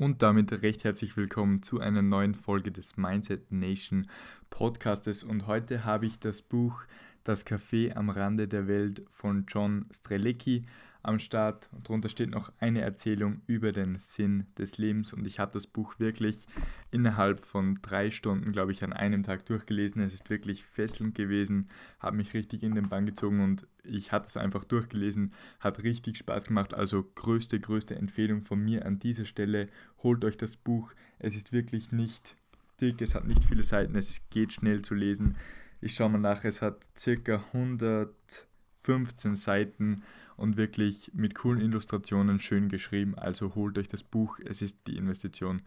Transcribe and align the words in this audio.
Und 0.00 0.22
damit 0.22 0.62
recht 0.62 0.84
herzlich 0.84 1.18
willkommen 1.18 1.62
zu 1.62 1.78
einer 1.78 2.00
neuen 2.00 2.34
Folge 2.34 2.72
des 2.72 2.96
Mindset 2.96 3.52
Nation 3.52 4.06
Podcastes. 4.48 5.22
Und 5.22 5.46
heute 5.46 5.84
habe 5.84 6.06
ich 6.06 6.18
das 6.18 6.40
Buch 6.40 6.84
Das 7.22 7.46
Café 7.46 7.94
am 7.94 8.08
Rande 8.08 8.48
der 8.48 8.66
Welt 8.66 9.02
von 9.10 9.44
John 9.46 9.84
Strelecki 9.92 10.64
am 11.02 11.18
Start. 11.18 11.68
Und 11.72 11.88
darunter 11.88 12.08
steht 12.08 12.30
noch 12.30 12.52
eine 12.58 12.80
Erzählung 12.80 13.42
über 13.46 13.72
den 13.72 13.98
Sinn 13.98 14.46
des 14.58 14.78
Lebens. 14.78 15.12
Und 15.12 15.26
ich 15.26 15.38
habe 15.38 15.52
das 15.52 15.66
Buch 15.66 15.98
wirklich 15.98 16.46
innerhalb 16.90 17.40
von 17.40 17.78
drei 17.82 18.10
Stunden, 18.10 18.52
glaube 18.52 18.72
ich, 18.72 18.84
an 18.84 18.92
einem 18.92 19.22
Tag 19.22 19.46
durchgelesen. 19.46 20.02
Es 20.02 20.14
ist 20.14 20.30
wirklich 20.30 20.64
fesselnd 20.64 21.14
gewesen, 21.14 21.68
habe 21.98 22.16
mich 22.16 22.34
richtig 22.34 22.62
in 22.62 22.74
den 22.74 22.88
Bann 22.88 23.06
gezogen 23.06 23.40
und 23.40 23.66
ich 23.84 24.12
hatte 24.12 24.28
es 24.28 24.36
einfach 24.36 24.64
durchgelesen, 24.64 25.32
hat 25.60 25.82
richtig 25.82 26.18
Spaß 26.18 26.46
gemacht. 26.46 26.74
Also 26.74 27.04
größte, 27.14 27.60
größte 27.60 27.94
Empfehlung 27.94 28.42
von 28.42 28.60
mir 28.60 28.86
an 28.86 28.98
dieser 28.98 29.24
Stelle. 29.24 29.68
Holt 30.02 30.24
euch 30.24 30.36
das 30.36 30.56
Buch. 30.56 30.92
Es 31.18 31.36
ist 31.36 31.52
wirklich 31.52 31.92
nicht 31.92 32.34
dick, 32.80 33.00
es 33.02 33.14
hat 33.14 33.26
nicht 33.26 33.44
viele 33.44 33.62
Seiten, 33.62 33.96
es 33.96 34.20
geht 34.30 34.52
schnell 34.52 34.82
zu 34.82 34.94
lesen. 34.94 35.36
Ich 35.80 35.94
schaue 35.94 36.10
mal 36.10 36.18
nach, 36.18 36.44
es 36.44 36.60
hat 36.60 36.86
circa 36.96 37.42
115 37.52 39.36
Seiten 39.36 40.02
und 40.40 40.56
wirklich 40.56 41.10
mit 41.14 41.34
coolen 41.34 41.60
Illustrationen 41.60 42.40
schön 42.40 42.68
geschrieben. 42.68 43.14
Also 43.14 43.54
holt 43.54 43.76
euch 43.76 43.88
das 43.88 44.02
Buch, 44.02 44.38
es 44.42 44.62
ist 44.62 44.78
die 44.86 44.96
Investition 44.96 45.60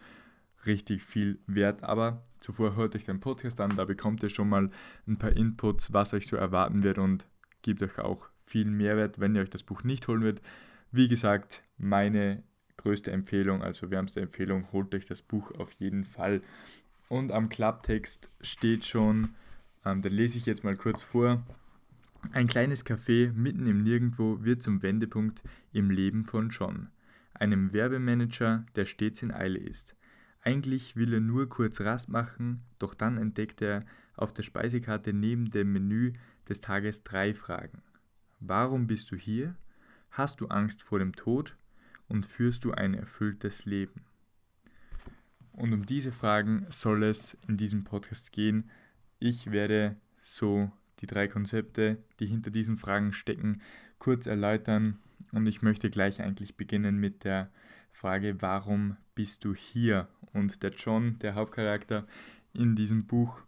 richtig 0.66 1.04
viel 1.04 1.40
wert. 1.46 1.84
Aber 1.84 2.24
zuvor 2.40 2.76
hört 2.76 2.96
euch 2.96 3.06
den 3.06 3.20
Podcast 3.20 3.62
an, 3.62 3.76
da 3.76 3.86
bekommt 3.86 4.24
ihr 4.24 4.30
schon 4.30 4.50
mal 4.50 4.72
ein 5.08 5.18
paar 5.18 5.32
Inputs, 5.32 5.94
was 5.94 6.14
euch 6.14 6.28
so 6.28 6.36
erwarten 6.36 6.82
wird 6.82 6.98
und 6.98 7.28
gibt 7.62 7.84
euch 7.84 8.00
auch 8.00 8.30
viel 8.46 8.66
Mehrwert, 8.66 9.20
wenn 9.20 9.36
ihr 9.36 9.42
euch 9.42 9.52
das 9.52 9.64
Buch 9.64 9.84
nicht 9.84 10.08
holen 10.08 10.24
wird. 10.24 10.42
Wie 10.92 11.08
gesagt, 11.08 11.62
meine 11.78 12.44
größte 12.78 13.12
Empfehlung, 13.12 13.62
also 13.62 13.92
wärmste 13.92 14.22
Empfehlung, 14.22 14.72
holt 14.72 14.94
euch 14.96 15.06
das 15.06 15.22
Buch 15.22 15.52
auf 15.52 15.72
jeden 15.74 16.04
Fall. 16.04 16.42
Und 17.10 17.32
am 17.32 17.50
Klapptext 17.50 18.30
steht 18.42 18.86
schon, 18.86 19.36
ähm, 19.86 20.02
den 20.02 20.14
lese 20.14 20.40
ich 20.40 20.48
jetzt 20.48 20.64
mal 20.64 20.76
kurz 20.76 21.04
vor. 21.04 21.44
Ein 22.32 22.48
kleines 22.48 22.86
Café 22.86 23.32
mitten 23.34 23.68
im 23.68 23.84
Nirgendwo 23.84 24.44
wird 24.44 24.64
zum 24.64 24.82
Wendepunkt 24.82 25.44
im 25.72 25.92
Leben 25.92 26.24
von 26.24 26.50
John, 26.50 26.90
einem 27.34 27.74
Werbemanager, 27.74 28.66
der 28.76 28.86
stets 28.86 29.22
in 29.22 29.32
Eile 29.32 29.60
ist. 29.60 29.96
Eigentlich 30.42 30.96
will 30.96 31.14
er 31.14 31.20
nur 31.20 31.48
kurz 31.48 31.80
Rast 31.82 32.10
machen, 32.10 32.64
doch 32.80 32.94
dann 32.94 33.18
entdeckt 33.18 33.62
er 33.62 33.86
auf 34.16 34.34
der 34.34 34.44
Speisekarte 34.44 35.14
neben 35.14 35.52
dem 35.52 35.74
Menü 35.74 36.14
des 36.50 36.60
Tages 36.60 37.04
drei 37.04 37.34
Fragen. 37.34 37.82
Warum 38.40 38.88
bist 38.88 39.12
du 39.12 39.16
hier? 39.16 39.56
Hast 40.12 40.42
du 40.42 40.48
Angst 40.48 40.84
vor 40.84 41.00
dem 41.00 41.16
Tod? 41.16 41.56
Und 42.08 42.26
führst 42.26 42.66
du 42.66 42.72
ein 42.74 42.94
erfülltes 42.94 43.66
Leben? 43.66 44.02
Und 45.54 45.74
um 45.74 45.86
diese 45.86 46.12
Fragen 46.12 46.66
soll 46.70 47.04
es 47.04 47.38
in 47.48 47.58
diesem 47.58 47.84
Podcast 47.84 48.32
gehen. 48.32 48.70
Ich 49.20 49.52
werde 49.52 49.96
so 50.22 50.72
die 51.04 51.08
drei 51.08 51.28
Konzepte, 51.28 51.98
die 52.20 52.26
hinter 52.26 52.50
diesen 52.50 52.78
Fragen 52.78 53.12
stecken, 53.12 53.62
kurz 54.00 54.26
erläutern. 54.26 55.00
Und 55.34 55.46
ich 55.48 55.62
möchte 55.62 55.90
gleich 55.90 56.22
eigentlich 56.22 56.56
beginnen 56.56 56.98
mit 56.98 57.26
der 57.26 57.50
Frage, 57.92 58.42
warum 58.42 58.96
bist 59.14 59.44
du 59.44 59.54
hier? 59.54 60.08
Und 60.32 60.64
der 60.64 60.72
John, 60.72 61.20
der 61.20 61.36
Hauptcharakter 61.36 62.08
in 62.54 62.76
diesem 62.76 63.06
Buch, 63.06 63.42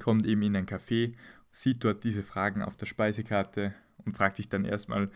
kommt 0.00 0.26
eben 0.26 0.42
in 0.42 0.56
ein 0.56 0.66
Café, 0.66 1.12
sieht 1.52 1.84
dort 1.84 2.02
diese 2.02 2.24
Fragen 2.24 2.60
auf 2.60 2.76
der 2.76 2.86
Speisekarte 2.86 3.72
und 4.04 4.16
fragt 4.16 4.36
sich 4.36 4.48
dann 4.48 4.64
erstmal, 4.64 5.10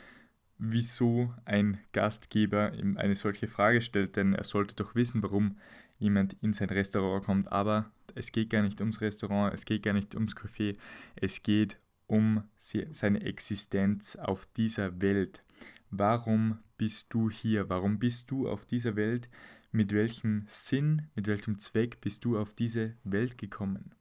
wieso 0.59 1.35
ein 1.45 1.79
Gastgeber 1.93 2.73
ihm 2.75 2.97
eine 2.97 3.17
solche 3.17 3.49
Frage 3.49 3.83
stellt, 3.83 4.15
denn 4.15 4.33
er 4.33 4.45
sollte 4.45 4.77
doch 4.77 4.95
wissen, 4.95 5.25
warum 5.25 5.57
jemand 5.99 6.37
in 6.41 6.53
sein 6.53 6.71
Restaurant 6.71 7.25
kommt. 7.25 7.51
Aber 7.51 7.91
es 8.19 8.33
geht 8.33 8.51
gar 8.51 8.63
nicht 8.63 8.81
ums 8.81 9.01
Restaurant, 9.01 9.55
es 9.55 9.65
geht 9.65 9.83
gar 9.83 9.95
nicht 9.95 10.15
ums 10.15 10.37
Café, 10.37 10.77
es 11.17 11.43
geht 11.43 11.79
um 12.07 12.43
seine 12.59 13.23
Existenz 13.23 14.17
auf 14.17 14.47
dieser 14.57 15.01
Welt. 15.01 15.45
Warum 15.91 16.59
bist 16.77 17.07
du 17.11 17.31
hier? 17.31 17.69
Warum 17.69 17.99
bist 17.99 18.31
du 18.31 18.49
auf 18.49 18.65
dieser 18.65 18.97
Welt? 18.97 19.29
Mit 19.71 19.93
welchem 19.93 20.47
Sinn, 20.49 21.09
mit 21.15 21.27
welchem 21.27 21.59
Zweck 21.59 22.01
bist 22.01 22.25
du 22.25 22.39
auf 22.39 22.55
diese 22.55 22.95
Welt 23.05 23.39
gekommen? 23.39 23.93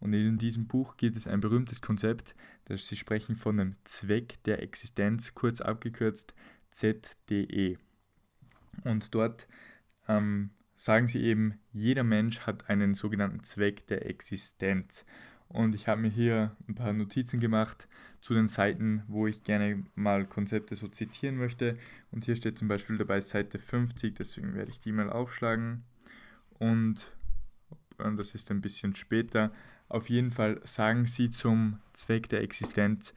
Und 0.00 0.12
in 0.12 0.38
diesem 0.38 0.66
Buch 0.66 0.96
gibt 0.96 1.16
es 1.16 1.26
ein 1.26 1.40
berühmtes 1.40 1.80
Konzept, 1.80 2.34
das 2.66 2.86
sie 2.86 2.96
sprechen 2.96 3.36
von 3.36 3.56
dem 3.56 3.74
Zweck 3.84 4.42
der 4.44 4.62
Existenz, 4.62 5.34
kurz 5.34 5.60
abgekürzt 5.60 6.34
ZDE. 6.70 7.78
Und 8.84 9.14
dort 9.14 9.46
ähm, 10.08 10.50
sagen 10.76 11.06
sie 11.06 11.22
eben, 11.22 11.58
jeder 11.72 12.04
Mensch 12.04 12.40
hat 12.40 12.68
einen 12.68 12.94
sogenannten 12.94 13.42
Zweck 13.44 13.86
der 13.86 14.06
Existenz. 14.06 15.04
Und 15.48 15.74
ich 15.74 15.86
habe 15.86 16.00
mir 16.00 16.10
hier 16.10 16.56
ein 16.68 16.74
paar 16.74 16.92
Notizen 16.92 17.38
gemacht 17.38 17.86
zu 18.20 18.34
den 18.34 18.48
Seiten, 18.48 19.02
wo 19.06 19.26
ich 19.26 19.44
gerne 19.44 19.84
mal 19.94 20.26
Konzepte 20.26 20.74
so 20.74 20.88
zitieren 20.88 21.36
möchte. 21.36 21.78
Und 22.10 22.24
hier 22.24 22.34
steht 22.34 22.58
zum 22.58 22.66
Beispiel 22.66 22.98
dabei 22.98 23.20
Seite 23.20 23.58
50, 23.58 24.14
deswegen 24.14 24.54
werde 24.54 24.70
ich 24.70 24.80
die 24.80 24.90
mal 24.90 25.10
aufschlagen. 25.10 25.84
Und 26.58 27.12
das 27.98 28.34
ist 28.34 28.50
ein 28.50 28.60
bisschen 28.60 28.96
später. 28.96 29.52
Auf 29.88 30.08
jeden 30.08 30.30
Fall 30.30 30.60
sagen 30.64 31.06
sie 31.06 31.30
zum 31.30 31.78
Zweck 31.92 32.28
der 32.30 32.42
Existenz, 32.42 33.14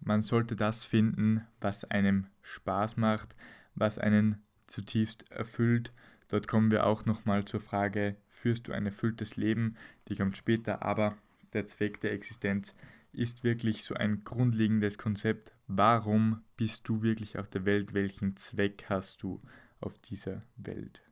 man 0.00 0.22
sollte 0.22 0.56
das 0.56 0.84
finden, 0.84 1.42
was 1.60 1.84
einem 1.84 2.26
Spaß 2.42 2.96
macht, 2.96 3.36
was 3.74 3.98
einen 3.98 4.42
zutiefst 4.66 5.30
erfüllt 5.30 5.92
Dort 6.28 6.48
kommen 6.48 6.70
wir 6.70 6.86
auch 6.86 7.04
nochmal 7.04 7.44
zur 7.44 7.60
Frage, 7.60 8.16
führst 8.28 8.66
du 8.68 8.72
ein 8.72 8.86
erfülltes 8.86 9.36
Leben? 9.36 9.76
Die 10.08 10.16
kommt 10.16 10.36
später, 10.36 10.82
aber 10.82 11.16
der 11.52 11.66
Zweck 11.66 12.00
der 12.00 12.12
Existenz 12.12 12.74
ist 13.12 13.44
wirklich 13.44 13.84
so 13.84 13.94
ein 13.94 14.24
grundlegendes 14.24 14.98
Konzept. 14.98 15.52
Warum 15.66 16.42
bist 16.56 16.88
du 16.88 17.02
wirklich 17.02 17.38
auf 17.38 17.48
der 17.48 17.64
Welt? 17.64 17.94
Welchen 17.94 18.36
Zweck 18.36 18.86
hast 18.88 19.22
du 19.22 19.40
auf 19.80 19.98
dieser 19.98 20.42
Welt? 20.56 21.02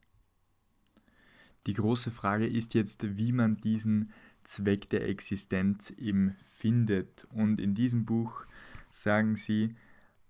Die 1.67 1.73
große 1.73 2.11
Frage 2.11 2.47
ist 2.47 2.75
jetzt, 2.75 3.17
wie 3.17 3.33
man 3.33 3.57
diesen 3.57 4.13
Zweck 4.43 4.91
der 4.91 5.09
Existenz 5.09 5.91
eben 5.91 6.37
findet. 6.57 7.27
Und 7.31 7.59
in 7.59 7.75
diesem 7.75 8.05
Buch 8.05 8.47
sagen 8.91 9.35
sie, 9.37 9.75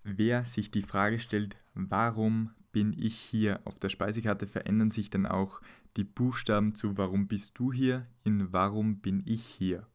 wer 0.03 0.45
sich 0.45 0.71
die 0.71 0.81
Frage 0.81 1.19
stellt, 1.19 1.57
warum 1.73 2.51
bin 2.75 2.93
ich 2.99 3.15
hier. 3.15 3.61
Auf 3.63 3.79
der 3.79 3.87
Speisekarte 3.87 4.47
verändern 4.47 4.91
sich 4.91 5.09
dann 5.09 5.25
auch 5.25 5.61
die 5.95 6.03
Buchstaben 6.03 6.75
zu 6.75 6.97
Warum 6.97 7.25
bist 7.25 7.57
du 7.57 7.71
hier 7.71 8.05
in 8.25 8.51
Warum 8.51 8.97
bin 8.99 9.23
ich 9.25 9.45
hier. 9.45 9.87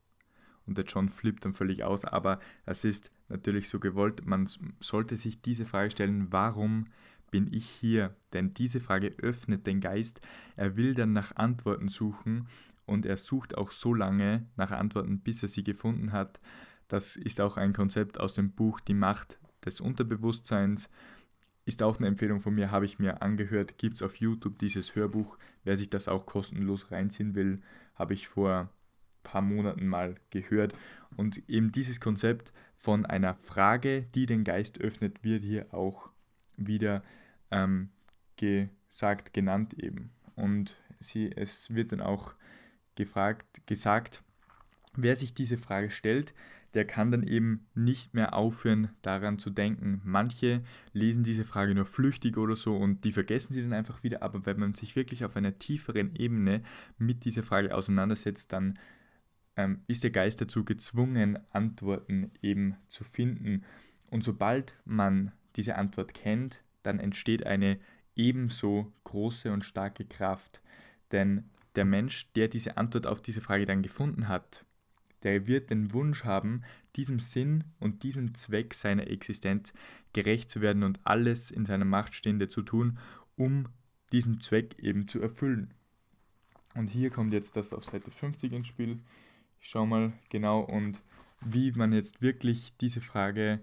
Und 0.65 0.79
der 0.79 0.87
John 0.87 1.11
flippt 1.11 1.45
dann 1.45 1.53
völlig 1.53 1.85
aus, 1.85 2.07
aber 2.07 2.41
es 2.65 2.85
ist 2.85 3.11
natürlich 3.29 3.69
so 3.69 3.81
gewollt, 3.81 4.25
man 4.25 4.49
sollte 4.81 5.19
sich 5.19 5.43
diese 5.43 5.67
Frage 5.67 5.91
stellen, 5.91 6.33
warum 6.33 6.87
bin 7.31 7.53
ich 7.53 7.67
hier? 7.67 8.17
Denn 8.33 8.55
diese 8.55 8.81
Frage 8.81 9.09
öffnet 9.19 9.67
den 9.67 9.81
Geist, 9.81 10.23
er 10.57 10.75
will 10.79 10.95
dann 10.95 11.12
nach 11.12 11.37
Antworten 11.37 11.89
suchen 11.89 12.47
und 12.87 13.05
er 13.05 13.19
sucht 13.19 13.59
auch 13.59 13.73
so 13.73 13.93
lange 13.93 14.47
nach 14.57 14.71
Antworten, 14.71 15.21
bis 15.21 15.43
er 15.43 15.51
sie 15.51 15.65
gefunden 15.65 16.12
hat. 16.12 16.41
Das 16.89 17.17
ist 17.17 17.43
auch 17.43 17.59
ein 17.59 17.75
Konzept 17.75 18.19
aus 18.19 18.33
dem 18.33 18.53
Buch 18.53 18.81
Die 18.81 18.95
Macht 18.95 19.39
des 19.67 19.83
Unterbewusstseins. 19.83 20.89
Ist 21.65 21.82
auch 21.82 21.98
eine 21.98 22.06
Empfehlung 22.06 22.41
von 22.41 22.54
mir, 22.54 22.71
habe 22.71 22.84
ich 22.84 22.98
mir 22.98 23.22
angehört. 23.22 23.78
Gibt 23.78 23.97
es 23.97 24.03
auf 24.03 24.16
YouTube 24.16 24.59
dieses 24.59 24.94
Hörbuch. 24.94 25.38
Wer 25.65 25.76
sich 25.76 25.91
das 25.91 26.09
auch 26.09 26.26
kostenlos 26.26 26.91
reinziehen 26.91 27.34
will, 27.34 27.60
habe 27.94 28.15
ich 28.15 28.28
vor 28.28 28.60
ein 28.60 28.69
paar 29.22 29.43
Monaten 29.43 29.87
mal 29.87 30.16
gehört. 30.31 30.75
Und 31.16 31.49
eben 31.49 31.70
dieses 31.70 32.00
Konzept 32.00 32.53
von 32.76 33.04
einer 33.04 33.34
Frage, 33.34 34.03
die 34.15 34.26
den 34.26 34.44
Geist 34.44 34.81
öffnet, 34.81 35.22
wird 35.22 35.44
hier 35.44 35.72
auch 35.75 36.10
wieder 36.56 37.03
ähm, 37.50 37.91
gesagt, 38.37 39.32
genannt 39.32 39.75
eben. 39.75 40.10
Und 40.34 40.76
sie, 40.99 41.31
es 41.31 41.75
wird 41.75 41.93
dann 41.93 42.00
auch 42.00 42.35
gefragt, 42.94 43.67
gesagt, 43.67 44.23
wer 44.96 45.17
sich 45.17 45.35
diese 45.35 45.56
Frage 45.56 45.90
stellt, 45.90 46.35
der 46.75 46.84
kann 46.84 47.11
dann 47.11 47.22
eben 47.22 47.67
nicht 47.75 48.14
mehr 48.14 48.34
aufhören, 48.34 48.90
daran 49.02 49.38
zu 49.38 49.50
denken. 49.50 50.00
Manche 50.05 50.62
lesen 50.93 51.25
diese 51.25 51.44
Frage 51.44 51.75
nur 51.75 51.87
flüchtig 51.87 52.37
oder 52.37 52.56
so 52.56 52.76
und 52.76 53.05
die 53.05 53.12
vergessen 53.12 53.52
sie 53.52 53.62
dann 53.62 53.72
einfach 53.72 54.02
wieder, 54.02 54.22
aber 54.22 54.46
wenn 54.46 54.58
man 54.58 54.75
sich 54.75 54.94
wirklich 54.94 55.25
auf 55.25 55.37
einer 55.37 55.58
tieferen 55.58 56.14
Ebene 56.14 56.62
mit 56.99 57.25
dieser 57.25 57.43
Frage 57.43 57.75
auseinandersetzt, 57.75 58.52
dann 58.52 58.78
ähm, 59.56 59.82
ist 59.88 60.05
der 60.05 60.11
Geist 60.11 60.40
dazu 60.40 60.64
gezwungen, 60.64 61.38
Antworten 61.50 62.31
eben 62.40 62.76
zu 62.88 63.05
finden. 63.05 63.64
Und 64.11 64.23
sobald 64.23 64.75
man 64.84 65.32
diese 65.56 65.76
Antwort 65.76 66.14
kennt, 66.14 66.62
dann 66.82 67.00
entsteht 67.00 67.46
eine 67.46 67.78
ebenso 68.14 68.93
große 69.05 69.52
und 69.52 69.64
starke 69.64 70.05
Kraft. 70.05 70.62
Denn 71.12 71.50
der 71.75 71.84
Mensch, 71.84 72.32
der 72.32 72.49
diese 72.49 72.76
Antwort 72.76 73.06
auf 73.06 73.20
diese 73.23 73.40
Frage 73.40 73.66
dann 73.66 73.82
gefunden 73.82 74.28
hat, 74.28 74.64
der 75.22 75.46
wird 75.46 75.70
den 75.70 75.93
Wunsch 75.93 76.25
haben, 76.25 76.62
diesem 76.96 77.20
Sinn 77.20 77.64
und 77.78 78.02
diesem 78.02 78.34
Zweck 78.34 78.75
seiner 78.75 79.08
Existenz 79.08 79.72
gerecht 80.12 80.50
zu 80.50 80.61
werden 80.61 80.82
und 80.82 81.00
alles 81.05 81.50
in 81.50 81.64
seiner 81.64 81.84
Macht 81.84 82.14
Stehende 82.14 82.49
zu 82.49 82.62
tun, 82.62 82.99
um 83.37 83.69
diesen 84.12 84.40
Zweck 84.40 84.78
eben 84.78 85.06
zu 85.06 85.20
erfüllen. 85.20 85.75
Und 86.75 86.88
hier 86.88 87.11
kommt 87.11 87.32
jetzt 87.32 87.56
das 87.56 87.72
auf 87.72 87.84
Seite 87.84 88.11
50 88.11 88.52
ins 88.52 88.67
Spiel. 88.67 88.99
Ich 89.61 89.69
schaue 89.69 89.87
mal 89.87 90.12
genau 90.31 90.61
und 90.61 91.02
wie 91.44 91.73
man 91.73 91.93
jetzt 91.93 92.23
wirklich 92.23 92.75
diese 92.81 93.00
Frage, 93.00 93.61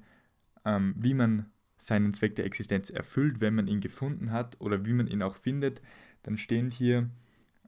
ähm, 0.65 0.93
wie 0.97 1.13
man 1.13 1.51
seinen 1.77 2.13
Zweck 2.13 2.35
der 2.35 2.45
Existenz 2.45 2.89
erfüllt, 2.89 3.39
wenn 3.39 3.55
man 3.55 3.67
ihn 3.67 3.81
gefunden 3.81 4.31
hat 4.31 4.59
oder 4.59 4.85
wie 4.85 4.93
man 4.93 5.07
ihn 5.07 5.21
auch 5.21 5.35
findet, 5.35 5.81
dann 6.23 6.37
stehen 6.37 6.71
hier, 6.71 7.09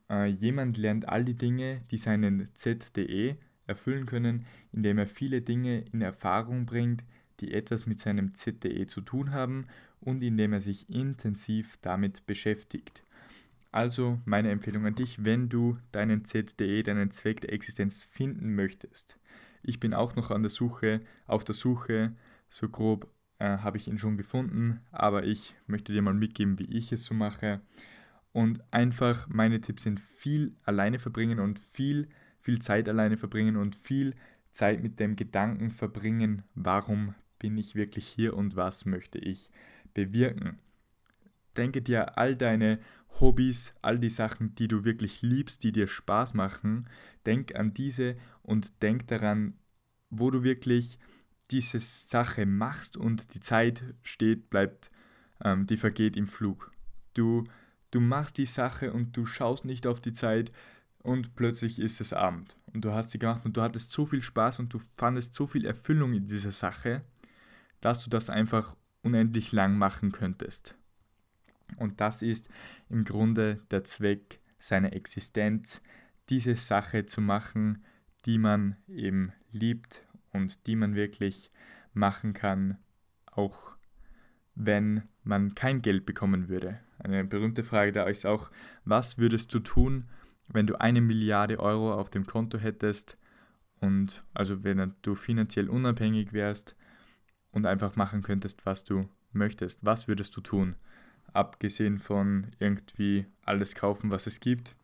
äh, 0.10 0.26
jemand 0.26 0.78
lernt 0.78 1.08
all 1.08 1.24
die 1.24 1.38
Dinge, 1.38 1.82
die 1.92 1.98
seinen 1.98 2.50
ZDE 2.56 3.38
erfüllen 3.70 4.06
können, 4.06 4.46
indem 4.74 4.98
er 4.98 5.08
viele 5.08 5.42
Dinge 5.42 5.86
in 5.94 6.02
Erfahrung 6.02 6.66
bringt, 6.66 7.04
die 7.40 7.54
etwas 7.54 7.86
mit 7.86 8.00
seinem 8.00 8.36
ZDE 8.36 8.88
zu 8.88 9.02
tun 9.02 9.32
haben 9.32 9.66
und 10.02 10.22
indem 10.22 10.54
er 10.54 10.60
sich 10.60 10.90
intensiv 10.90 11.78
damit 11.82 12.26
beschäftigt. 12.26 13.04
Also 13.72 14.20
meine 14.26 14.50
Empfehlung 14.50 14.86
an 14.86 14.96
dich, 14.96 15.24
wenn 15.24 15.48
du 15.48 15.78
deinen 15.92 16.26
ZDE, 16.26 16.84
deinen 16.84 17.12
Zweck 17.12 17.42
der 17.42 17.54
Existenz 17.54 18.04
finden 18.04 18.56
möchtest. 18.56 19.20
Ich 19.62 19.80
bin 19.80 19.94
auch 19.94 20.16
noch 20.16 20.32
an 20.32 20.42
der 20.42 20.50
Suche, 20.50 21.02
auf 21.28 21.44
der 21.44 21.56
Suche, 21.56 22.16
so 22.50 22.68
grob 22.68 23.12
äh, 23.38 23.60
habe 23.60 23.78
ich 23.78 23.88
ihn 23.88 24.00
schon 24.00 24.18
gefunden, 24.18 24.80
aber 24.92 25.24
ich 25.24 25.56
möchte 25.68 25.94
dir 25.94 26.02
mal 26.02 26.14
mitgeben, 26.14 26.58
wie 26.58 26.78
ich 26.78 26.92
es 26.92 27.06
so 27.06 27.14
mache. 27.14 27.62
Und 28.32 28.62
einfach 28.72 29.28
meine 29.28 29.62
Tipps 29.62 29.84
sind 29.84 30.00
viel 30.00 30.56
alleine 30.64 31.00
verbringen 31.00 31.40
und 31.40 31.60
viel, 31.60 32.08
viel 32.40 32.60
Zeit 32.60 32.90
alleine 32.90 33.18
verbringen 33.18 33.56
und 33.56 33.76
viel 33.76 34.16
Zeit 34.52 34.82
mit 34.82 35.00
dem 35.00 35.16
Gedanken 35.16 35.72
verbringen, 35.72 36.44
warum 36.56 37.14
bin 37.38 37.58
ich 37.58 37.76
wirklich 37.76 38.08
hier 38.08 38.36
und 38.36 38.56
was 38.56 38.86
möchte 38.86 39.18
ich 39.18 39.52
bewirken. 39.94 40.60
Denke 41.58 41.82
dir 41.82 42.18
all 42.18 42.36
deine 42.36 42.80
Hobbys, 43.20 43.74
all 43.82 44.00
die 44.00 44.10
Sachen, 44.10 44.56
die 44.56 44.68
du 44.68 44.84
wirklich 44.84 45.22
liebst, 45.22 45.64
die 45.64 45.72
dir 45.72 45.88
Spaß 45.88 46.34
machen, 46.34 46.88
denk 47.26 47.56
an 47.56 47.74
diese 47.74 48.16
und 48.44 48.82
denk 48.82 49.08
daran, 49.08 49.56
wo 50.10 50.32
du 50.32 50.44
wirklich 50.44 50.98
diese 51.52 51.80
Sache 51.80 52.46
machst 52.46 52.96
und 52.96 53.34
die 53.34 53.40
Zeit 53.40 53.84
steht, 54.04 54.50
bleibt, 54.50 54.92
ähm, 55.44 55.66
die 55.66 55.78
vergeht 55.78 56.16
im 56.16 56.28
Flug. 56.28 56.72
Du, 57.14 57.46
du 57.92 58.00
machst 58.00 58.38
die 58.38 58.46
Sache 58.46 58.94
und 58.94 59.18
du 59.18 59.26
schaust 59.26 59.66
nicht 59.66 59.88
auf 59.88 60.00
die 60.00 60.14
Zeit 60.14 60.52
und 61.02 61.36
plötzlich 61.36 61.80
ist 61.80 62.02
es 62.02 62.14
Abend 62.14 62.58
und 62.74 62.86
du 62.86 62.92
hast 62.92 63.12
sie 63.12 63.20
gemacht 63.20 63.46
und 63.46 63.58
du 63.58 63.62
hattest 63.62 63.92
so 63.92 64.06
viel 64.06 64.22
Spaß 64.22 64.60
und 64.60 64.74
du 64.74 64.80
fandest 64.96 65.34
so 65.34 65.48
viel 65.48 65.66
Erfüllung 65.66 66.14
in 66.14 66.28
dieser 66.28 66.52
Sache, 66.52 67.02
dass 67.82 68.04
du 68.04 68.10
das 68.10 68.30
einfach 68.30 68.76
unendlich 69.02 69.52
lang 69.52 69.78
machen 69.78 70.12
könntest. 70.12 70.76
Und 71.78 72.02
das 72.02 72.22
ist 72.22 72.50
im 72.90 73.06
Grunde 73.06 73.62
der 73.72 73.84
Zweck 73.84 74.40
seiner 74.60 74.94
Existenz, 74.94 75.82
diese 76.30 76.56
Sache 76.56 77.06
zu 77.06 77.22
machen, 77.22 77.84
die 78.26 78.38
man 78.38 78.76
eben 78.88 79.32
liebt 79.52 80.04
und 80.32 80.68
die 80.68 80.76
man 80.76 80.96
wirklich 80.96 81.52
machen 81.94 82.34
kann, 82.34 82.78
auch 83.26 83.76
wenn 84.56 85.04
man 85.24 85.56
kein 85.56 85.82
Geld 85.82 86.06
bekommen 86.06 86.50
würde. 86.50 86.80
Eine 87.00 87.24
berühmte 87.24 87.64
Frage 87.64 87.94
da 87.94 88.04
ist 88.04 88.26
auch, 88.26 88.52
was 88.84 89.18
würdest 89.18 89.54
du 89.54 89.60
tun, 89.60 90.10
wenn 90.52 90.68
du 90.68 90.80
eine 90.80 91.02
Milliarde 91.02 91.60
Euro 91.60 91.94
auf 91.94 92.10
dem 92.10 92.26
Konto 92.26 92.58
hättest 92.58 93.18
und 93.80 94.24
also 94.34 94.64
wenn 94.64 94.94
du 95.02 95.16
finanziell 95.16 95.70
unabhängig 95.70 96.34
wärst 96.34 96.76
und 97.52 97.66
einfach 97.66 97.96
machen 97.96 98.22
könntest, 98.22 98.66
was 98.66 98.84
du 98.84 99.08
möchtest, 99.32 99.80
was 99.82 100.08
würdest 100.08 100.36
du 100.36 100.42
tun? 100.42 100.76
abgesehen 101.34 102.00
von 102.00 102.48
irgendwie 102.60 103.26
alles 103.44 103.76
kaufen, 103.76 104.12
was 104.12 104.28
es 104.28 104.40
gibt, 104.40 104.76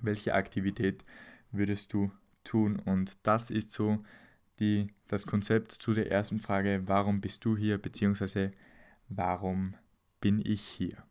welche 0.00 0.34
Aktivität 0.34 1.04
würdest 1.50 1.92
du 1.92 2.10
tun? 2.44 2.78
Und 2.78 3.18
das 3.22 3.50
ist 3.50 3.72
so 3.72 4.04
die, 4.58 4.88
das 5.06 5.26
Konzept 5.26 5.72
zu 5.72 5.94
der 5.94 6.10
ersten 6.10 6.40
Frage, 6.40 6.82
warum 6.86 7.20
bist 7.20 7.44
du 7.44 7.56
hier, 7.56 7.78
beziehungsweise 7.78 8.52
warum 9.08 9.74
bin 10.20 10.40
ich 10.44 10.62
hier? 10.62 11.04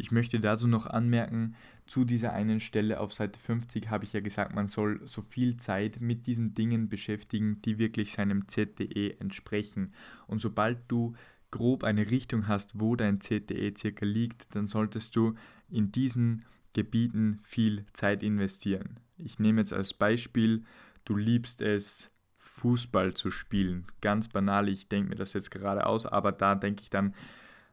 Ich 0.00 0.10
möchte 0.10 0.40
dazu 0.40 0.66
noch 0.66 0.86
anmerken, 0.86 1.54
zu 1.86 2.06
dieser 2.06 2.32
einen 2.32 2.58
Stelle 2.58 3.00
auf 3.00 3.12
Seite 3.12 3.38
50 3.38 3.90
habe 3.90 4.04
ich 4.04 4.14
ja 4.14 4.20
gesagt, 4.20 4.54
man 4.54 4.66
soll 4.66 5.06
so 5.06 5.20
viel 5.20 5.58
Zeit 5.58 6.00
mit 6.00 6.26
diesen 6.26 6.54
Dingen 6.54 6.88
beschäftigen, 6.88 7.60
die 7.62 7.78
wirklich 7.78 8.12
seinem 8.12 8.48
ZDE 8.48 9.20
entsprechen. 9.20 9.92
Und 10.26 10.40
sobald 10.40 10.78
du 10.88 11.14
grob 11.50 11.84
eine 11.84 12.10
Richtung 12.10 12.48
hast, 12.48 12.80
wo 12.80 12.96
dein 12.96 13.18
CTE 13.18 13.74
circa 13.76 14.06
liegt, 14.06 14.54
dann 14.54 14.66
solltest 14.66 15.16
du 15.16 15.34
in 15.68 15.92
diesen 15.92 16.46
Gebieten 16.72 17.38
viel 17.42 17.84
Zeit 17.92 18.22
investieren. 18.22 19.00
Ich 19.18 19.38
nehme 19.38 19.60
jetzt 19.60 19.74
als 19.74 19.92
Beispiel, 19.92 20.64
du 21.04 21.14
liebst 21.14 21.60
es, 21.60 22.10
Fußball 22.38 23.12
zu 23.12 23.30
spielen. 23.30 23.86
Ganz 24.00 24.28
banal, 24.28 24.70
ich 24.70 24.88
denke 24.88 25.10
mir 25.10 25.16
das 25.16 25.34
jetzt 25.34 25.50
gerade 25.50 25.84
aus, 25.84 26.06
aber 26.06 26.32
da 26.32 26.54
denke 26.54 26.82
ich 26.82 26.88
dann 26.90 27.14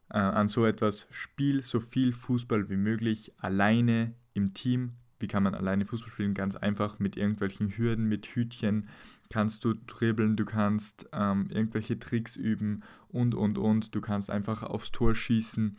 äh, 0.10 0.18
an 0.18 0.48
so 0.48 0.66
etwas, 0.66 1.08
spiel 1.12 1.64
so 1.64 1.80
viel 1.80 2.14
Fußball 2.14 2.70
wie 2.70 2.78
möglich 2.78 3.34
alleine 3.38 4.14
im 4.34 4.54
Team. 4.54 4.94
Wie 5.20 5.28
kann 5.28 5.44
man 5.44 5.56
alleine 5.56 5.86
Fußball 5.86 6.12
spielen? 6.12 6.34
Ganz 6.34 6.56
einfach 6.56 7.00
mit 7.00 7.18
irgendwelchen 7.18 7.76
Hürden, 7.76 8.08
mit 8.08 8.28
Hütchen, 8.28 8.88
kannst 9.30 9.66
du 9.66 9.74
dribbeln, 9.74 10.36
du 10.36 10.46
kannst 10.46 11.08
ähm, 11.12 11.48
irgendwelche 11.50 12.00
Tricks 12.00 12.36
üben 12.36 12.84
und, 13.10 13.36
und, 13.36 13.58
und. 13.58 13.96
Du 13.96 14.02
kannst 14.02 14.30
einfach 14.30 14.64
aufs 14.64 14.92
Tor 14.92 15.16
schießen. 15.16 15.78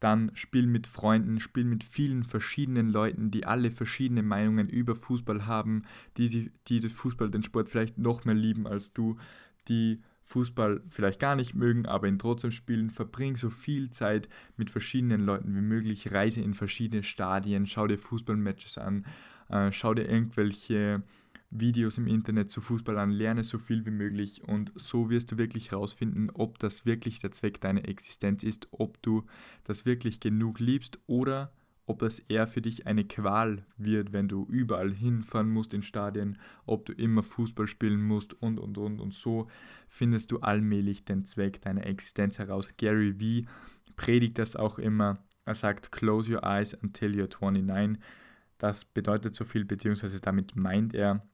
Dann 0.00 0.32
spiel 0.34 0.66
mit 0.66 0.86
Freunden, 0.86 1.40
spiel 1.40 1.64
mit 1.64 1.84
vielen 1.84 2.24
verschiedenen 2.24 2.90
Leuten, 2.90 3.30
die 3.30 3.46
alle 3.46 3.70
verschiedene 3.70 4.22
Meinungen 4.22 4.68
über 4.68 4.94
Fußball 4.94 5.46
haben, 5.46 5.84
die, 6.16 6.50
die, 6.66 6.80
die 6.80 6.88
Fußball, 6.88 7.30
den 7.30 7.42
Sport 7.42 7.68
vielleicht 7.70 7.96
noch 7.96 8.24
mehr 8.24 8.34
lieben 8.34 8.66
als 8.66 8.92
du, 8.92 9.16
die 9.68 10.02
Fußball 10.24 10.82
vielleicht 10.88 11.20
gar 11.20 11.36
nicht 11.36 11.54
mögen, 11.54 11.86
aber 11.86 12.08
ihn 12.08 12.18
trotzdem 12.18 12.50
spielen. 12.50 12.90
Verbring 12.90 13.36
so 13.36 13.50
viel 13.50 13.90
Zeit 13.90 14.28
mit 14.56 14.70
verschiedenen 14.70 15.20
Leuten 15.20 15.54
wie 15.54 15.60
möglich. 15.60 16.12
Reise 16.12 16.40
in 16.40 16.54
verschiedene 16.54 17.02
Stadien, 17.02 17.66
schau 17.66 17.86
dir 17.86 17.98
Fußballmatches 17.98 18.78
an, 18.78 19.04
äh, 19.48 19.70
schau 19.70 19.94
dir 19.94 20.08
irgendwelche 20.08 21.02
Videos 21.50 21.98
im 21.98 22.08
Internet 22.08 22.50
zu 22.50 22.60
Fußball 22.60 22.98
an, 22.98 23.10
lerne 23.10 23.44
so 23.44 23.58
viel 23.58 23.86
wie 23.86 23.90
möglich 23.90 24.42
und 24.42 24.72
so 24.74 25.08
wirst 25.08 25.30
du 25.30 25.38
wirklich 25.38 25.70
herausfinden, 25.70 26.30
ob 26.34 26.58
das 26.58 26.84
wirklich 26.84 27.20
der 27.20 27.30
Zweck 27.30 27.60
deiner 27.60 27.86
Existenz 27.88 28.42
ist, 28.42 28.68
ob 28.72 29.00
du 29.02 29.24
das 29.62 29.86
wirklich 29.86 30.18
genug 30.18 30.58
liebst 30.58 30.98
oder 31.06 31.52
ob 31.86 31.98
das 31.98 32.18
eher 32.18 32.46
für 32.46 32.62
dich 32.62 32.86
eine 32.86 33.04
Qual 33.04 33.64
wird, 33.76 34.12
wenn 34.12 34.28
du 34.28 34.46
überall 34.48 34.92
hinfahren 34.92 35.50
musst 35.50 35.74
in 35.74 35.82
Stadien, 35.82 36.38
ob 36.66 36.86
du 36.86 36.92
immer 36.92 37.22
Fußball 37.22 37.66
spielen 37.66 38.02
musst 38.02 38.34
und 38.42 38.58
und 38.58 38.78
und 38.78 39.00
und 39.00 39.12
so 39.12 39.48
findest 39.88 40.32
du 40.32 40.40
allmählich 40.40 41.04
den 41.04 41.26
Zweck 41.26 41.60
deiner 41.60 41.86
Existenz 41.86 42.38
heraus. 42.38 42.74
Gary 42.76 43.20
Vee 43.20 43.46
predigt 43.96 44.38
das 44.38 44.56
auch 44.56 44.78
immer. 44.78 45.14
Er 45.44 45.54
sagt, 45.54 45.92
close 45.92 46.32
your 46.32 46.42
eyes 46.42 46.74
until 46.74 47.12
you're 47.12 47.28
29. 47.28 48.02
Das 48.58 48.84
bedeutet 48.84 49.34
so 49.34 49.44
viel, 49.44 49.64
beziehungsweise 49.64 50.20
damit 50.20 50.56
meint 50.56 50.94
er, 50.94 51.26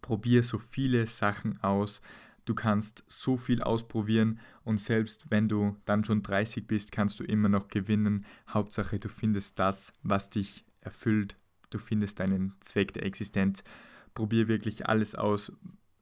probier 0.00 0.42
so 0.42 0.56
viele 0.58 1.06
Sachen 1.06 1.62
aus. 1.62 2.00
Du 2.44 2.54
kannst 2.54 3.04
so 3.06 3.36
viel 3.36 3.62
ausprobieren 3.62 4.38
und 4.64 4.78
selbst 4.78 5.30
wenn 5.30 5.48
du 5.48 5.76
dann 5.86 6.04
schon 6.04 6.22
30 6.22 6.66
bist, 6.66 6.92
kannst 6.92 7.18
du 7.20 7.24
immer 7.24 7.48
noch 7.48 7.68
gewinnen. 7.68 8.26
Hauptsache, 8.48 8.98
du 8.98 9.08
findest 9.08 9.58
das, 9.58 9.92
was 10.02 10.30
dich 10.30 10.64
erfüllt. 10.80 11.36
Du 11.70 11.78
findest 11.78 12.20
deinen 12.20 12.54
Zweck 12.60 12.92
der 12.92 13.04
Existenz. 13.06 13.64
Probier 14.12 14.46
wirklich 14.46 14.86
alles 14.86 15.14
aus, 15.14 15.52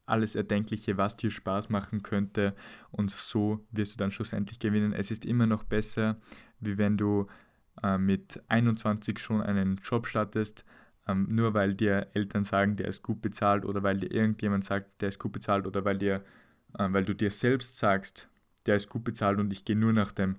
alles 0.05 0.35
Erdenkliche, 0.35 0.97
was 0.97 1.17
dir 1.17 1.31
Spaß 1.31 1.71
machen 1.71 2.03
könnte 2.03 2.55
und 2.91 3.11
so 3.11 3.65
wirst 3.71 3.95
du 3.95 3.97
dann 3.99 4.11
schlussendlich 4.11 4.59
gewinnen. 4.59 4.93
Es 4.93 5.11
ist 5.11 5.25
immer 5.25 5.47
noch 5.47 5.63
besser, 5.63 6.21
wie 6.61 6.77
wenn 6.77 6.97
du 6.97 7.27
äh, 7.83 7.99
mit 7.99 8.43
21 8.49 9.19
schon 9.19 9.41
einen 9.41 9.77
Job 9.83 10.07
startest, 10.07 10.65
ähm, 11.09 11.27
nur 11.31 11.55
weil 11.55 11.75
dir 11.75 12.09
Eltern 12.15 12.45
sagen, 12.45 12.77
der 12.77 12.89
ist 12.89 13.03
gut 13.03 13.23
bezahlt 13.23 13.65
oder 13.65 13.83
weil 13.83 13.99
dir 13.99 14.11
irgendjemand 14.11 14.65
sagt, 14.65 15.03
der 15.03 15.09
ist 15.09 15.19
gut 15.19 15.33
bezahlt 15.33 15.67
oder 15.67 15.85
weil, 15.85 15.99
dir, 15.99 16.25
äh, 16.79 16.89
weil 16.91 17.05
du 17.05 17.15
dir 17.15 17.31
selbst 17.31 17.79
sagst, 17.79 18.29
der 18.67 18.77
ist 18.77 18.89
gut 18.89 19.05
bezahlt 19.05 19.39
und 19.39 19.53
ich 19.53 19.65
gehe 19.65 19.77
nur 19.77 19.93
nach 19.93 20.13
dem 20.13 20.37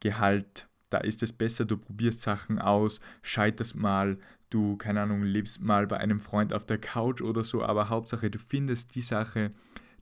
Gehalt. 0.00 0.68
Da 0.90 0.98
ist 0.98 1.22
es 1.22 1.32
besser, 1.32 1.64
du 1.64 1.78
probierst 1.78 2.20
Sachen 2.20 2.58
aus, 2.58 3.00
scheiterst 3.22 3.76
mal, 3.76 4.18
du, 4.50 4.76
keine 4.76 5.00
Ahnung, 5.00 5.22
lebst 5.22 5.62
mal 5.62 5.86
bei 5.86 5.96
einem 5.96 6.20
Freund 6.20 6.52
auf 6.52 6.66
der 6.66 6.78
Couch 6.78 7.22
oder 7.22 7.44
so, 7.44 7.62
aber 7.62 7.88
Hauptsache, 7.88 8.30
du 8.30 8.38
findest 8.38 8.94
die 8.94 9.02
Sache, 9.02 9.52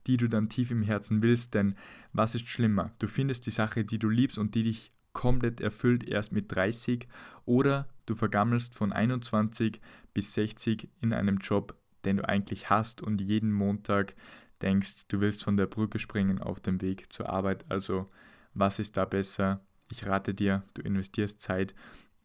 die 0.07 0.17
du 0.17 0.27
dann 0.27 0.49
tief 0.49 0.71
im 0.71 0.83
Herzen 0.83 1.23
willst, 1.23 1.53
denn 1.53 1.75
was 2.11 2.35
ist 2.35 2.47
schlimmer? 2.47 2.91
Du 2.99 3.07
findest 3.07 3.45
die 3.45 3.51
Sache, 3.51 3.85
die 3.85 3.99
du 3.99 4.09
liebst 4.09 4.37
und 4.37 4.55
die 4.55 4.63
dich 4.63 4.91
komplett 5.13 5.61
erfüllt 5.61 6.07
erst 6.07 6.31
mit 6.31 6.53
30 6.53 7.07
oder 7.45 7.87
du 8.05 8.15
vergammelst 8.15 8.75
von 8.75 8.91
21 8.91 9.81
bis 10.13 10.33
60 10.33 10.89
in 11.01 11.13
einem 11.13 11.37
Job, 11.37 11.75
den 12.05 12.17
du 12.17 12.27
eigentlich 12.27 12.69
hast 12.69 13.01
und 13.01 13.21
jeden 13.21 13.51
Montag 13.51 14.15
denkst, 14.61 15.07
du 15.07 15.19
willst 15.19 15.43
von 15.43 15.57
der 15.57 15.67
Brücke 15.67 15.99
springen 15.99 16.39
auf 16.39 16.59
dem 16.59 16.81
Weg 16.81 17.11
zur 17.11 17.29
Arbeit. 17.29 17.65
Also 17.69 18.09
was 18.53 18.79
ist 18.79 18.97
da 18.97 19.05
besser? 19.05 19.61
Ich 19.91 20.05
rate 20.05 20.33
dir, 20.33 20.63
du 20.73 20.81
investierst 20.81 21.41
Zeit 21.41 21.73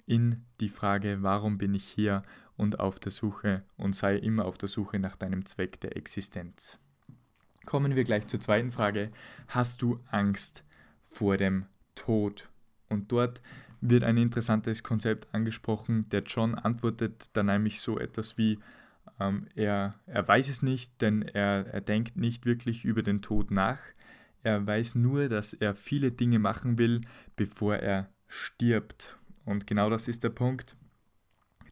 in 0.06 0.44
die 0.60 0.68
Frage, 0.68 1.18
warum 1.20 1.58
bin 1.58 1.74
ich 1.74 1.84
hier 1.84 2.22
und 2.56 2.80
auf 2.80 2.98
der 2.98 3.12
Suche 3.12 3.64
und 3.76 3.94
sei 3.94 4.16
immer 4.16 4.44
auf 4.44 4.56
der 4.58 4.68
Suche 4.68 4.98
nach 4.98 5.16
deinem 5.16 5.44
Zweck 5.46 5.80
der 5.80 5.96
Existenz. 5.96 6.78
Kommen 7.64 7.96
wir 7.96 8.04
gleich 8.04 8.28
zur 8.28 8.40
zweiten 8.40 8.70
Frage. 8.70 9.10
Hast 9.48 9.82
du 9.82 9.98
Angst 10.10 10.64
vor 11.04 11.36
dem 11.36 11.66
Tod? 11.96 12.48
Und 12.88 13.12
dort 13.12 13.40
wird 13.80 14.04
ein 14.04 14.16
interessantes 14.16 14.82
Konzept 14.82 15.32
angesprochen. 15.32 16.08
Der 16.10 16.22
John 16.22 16.54
antwortet 16.54 17.30
dann 17.34 17.46
nämlich 17.46 17.80
so 17.80 17.98
etwas 17.98 18.38
wie, 18.38 18.58
ähm, 19.20 19.46
er, 19.54 19.94
er 20.06 20.26
weiß 20.26 20.48
es 20.48 20.62
nicht, 20.62 21.00
denn 21.00 21.22
er, 21.22 21.66
er 21.66 21.80
denkt 21.80 22.16
nicht 22.16 22.46
wirklich 22.46 22.84
über 22.84 23.02
den 23.02 23.22
Tod 23.22 23.50
nach. 23.50 23.78
Er 24.42 24.66
weiß 24.66 24.94
nur, 24.94 25.28
dass 25.28 25.52
er 25.52 25.74
viele 25.74 26.12
Dinge 26.12 26.38
machen 26.38 26.78
will, 26.78 27.00
bevor 27.34 27.76
er 27.76 28.08
stirbt. 28.28 29.16
Und 29.44 29.66
genau 29.66 29.90
das 29.90 30.08
ist 30.08 30.24
der 30.24 30.30
Punkt. 30.30 30.76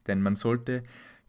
Denn 0.07 0.21
man 0.21 0.37
sollte 0.37 0.83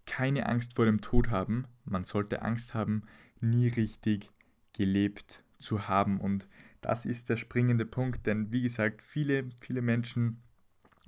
keine 0.06 0.48
Angst 0.48 0.76
vor 0.76 0.86
dem 0.86 1.02
Tod 1.02 1.30
haben. 1.30 1.66
Man 1.84 2.04
sollte 2.04 2.42
Angst 2.42 2.74
haben, 2.74 3.04
nie 3.42 3.68
richtig 3.68 4.30
gelebt 4.74 5.44
zu 5.60 5.88
haben. 5.88 6.20
Und 6.20 6.48
das 6.86 7.04
ist 7.04 7.30
der 7.30 7.38
springende 7.38 7.86
Punkt, 7.86 8.28
denn 8.28 8.52
wie 8.52 8.62
gesagt, 8.62 9.02
viele, 9.02 9.50
viele 9.58 9.82
Menschen 9.82 10.44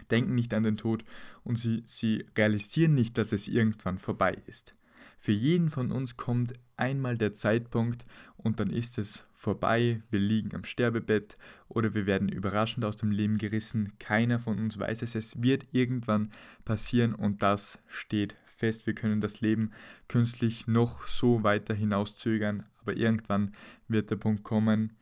denken 0.09 0.33
nicht 0.33 0.55
an 0.55 0.63
den 0.63 0.75
Tod 0.75 1.03
und 1.43 1.57
sie, 1.59 1.83
sie 1.85 2.25
realisieren 2.35 2.95
nicht, 2.95 3.15
dass 3.17 3.31
es 3.31 3.47
irgendwann 3.47 3.99
vorbei 3.99 4.41
ist. 4.47 4.75
Für 5.19 5.31
jeden 5.31 5.69
von 5.69 5.91
uns 5.91 6.17
kommt 6.17 6.53
einmal 6.77 7.15
der 7.15 7.33
Zeitpunkt 7.33 8.07
und 8.37 8.59
dann 8.59 8.71
ist 8.71 8.97
es 8.97 9.25
vorbei, 9.33 10.01
wir 10.09 10.19
liegen 10.19 10.55
am 10.55 10.63
Sterbebett 10.63 11.37
oder 11.67 11.93
wir 11.93 12.07
werden 12.07 12.29
überraschend 12.29 12.83
aus 12.83 12.97
dem 12.97 13.11
Leben 13.11 13.37
gerissen. 13.37 13.93
Keiner 13.99 14.39
von 14.39 14.57
uns 14.57 14.79
weiß 14.79 15.03
es, 15.03 15.13
es 15.13 15.43
wird 15.43 15.67
irgendwann 15.71 16.31
passieren 16.65 17.13
und 17.13 17.43
das 17.43 17.77
steht 17.87 18.35
fest. 18.45 18.87
Wir 18.87 18.95
können 18.95 19.21
das 19.21 19.41
Leben 19.41 19.71
künstlich 20.07 20.65
noch 20.65 21.05
so 21.05 21.43
weiter 21.43 21.75
hinauszögern, 21.75 22.65
aber 22.81 22.97
irgendwann 22.97 23.53
wird 23.87 24.09
der 24.09 24.15
Punkt 24.15 24.43
kommen 24.43 24.97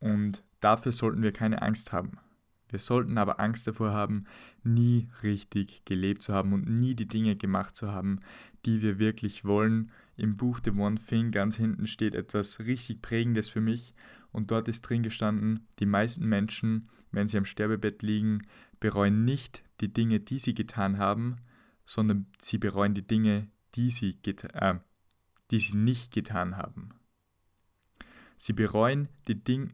und 0.00 0.44
dafür 0.60 0.92
sollten 0.92 1.22
wir 1.22 1.32
keine 1.32 1.62
Angst 1.62 1.92
haben. 1.92 2.18
Wir 2.68 2.78
sollten 2.78 3.16
aber 3.16 3.40
Angst 3.40 3.66
davor 3.66 3.92
haben, 3.92 4.24
nie 4.62 5.08
richtig 5.22 5.84
gelebt 5.84 6.22
zu 6.22 6.34
haben 6.34 6.52
und 6.52 6.68
nie 6.68 6.94
die 6.94 7.08
Dinge 7.08 7.34
gemacht 7.36 7.74
zu 7.76 7.90
haben, 7.90 8.20
die 8.66 8.82
wir 8.82 8.98
wirklich 8.98 9.44
wollen. 9.44 9.90
Im 10.16 10.36
Buch 10.36 10.60
The 10.62 10.72
One 10.72 10.96
Thing 10.96 11.30
ganz 11.30 11.56
hinten 11.56 11.86
steht 11.86 12.14
etwas 12.14 12.60
richtig 12.60 13.00
Prägendes 13.00 13.48
für 13.48 13.60
mich 13.60 13.94
und 14.32 14.50
dort 14.50 14.68
ist 14.68 14.82
drin 14.82 15.02
gestanden, 15.02 15.66
die 15.78 15.86
meisten 15.86 16.28
Menschen, 16.28 16.88
wenn 17.10 17.28
sie 17.28 17.38
am 17.38 17.46
Sterbebett 17.46 18.02
liegen, 18.02 18.42
bereuen 18.80 19.24
nicht 19.24 19.62
die 19.80 19.92
Dinge, 19.92 20.20
die 20.20 20.38
sie 20.38 20.54
getan 20.54 20.98
haben, 20.98 21.36
sondern 21.86 22.26
sie 22.40 22.58
bereuen 22.58 22.94
die 22.94 23.06
Dinge, 23.06 23.48
die 23.74 23.90
sie, 23.90 24.18
äh, 24.52 24.74
die 25.50 25.58
sie 25.58 25.76
nicht 25.76 26.12
getan 26.12 26.56
haben. 26.56 26.90
Sie 28.36 28.52
bereuen 28.52 29.08
die 29.26 29.42
Dinge, 29.42 29.70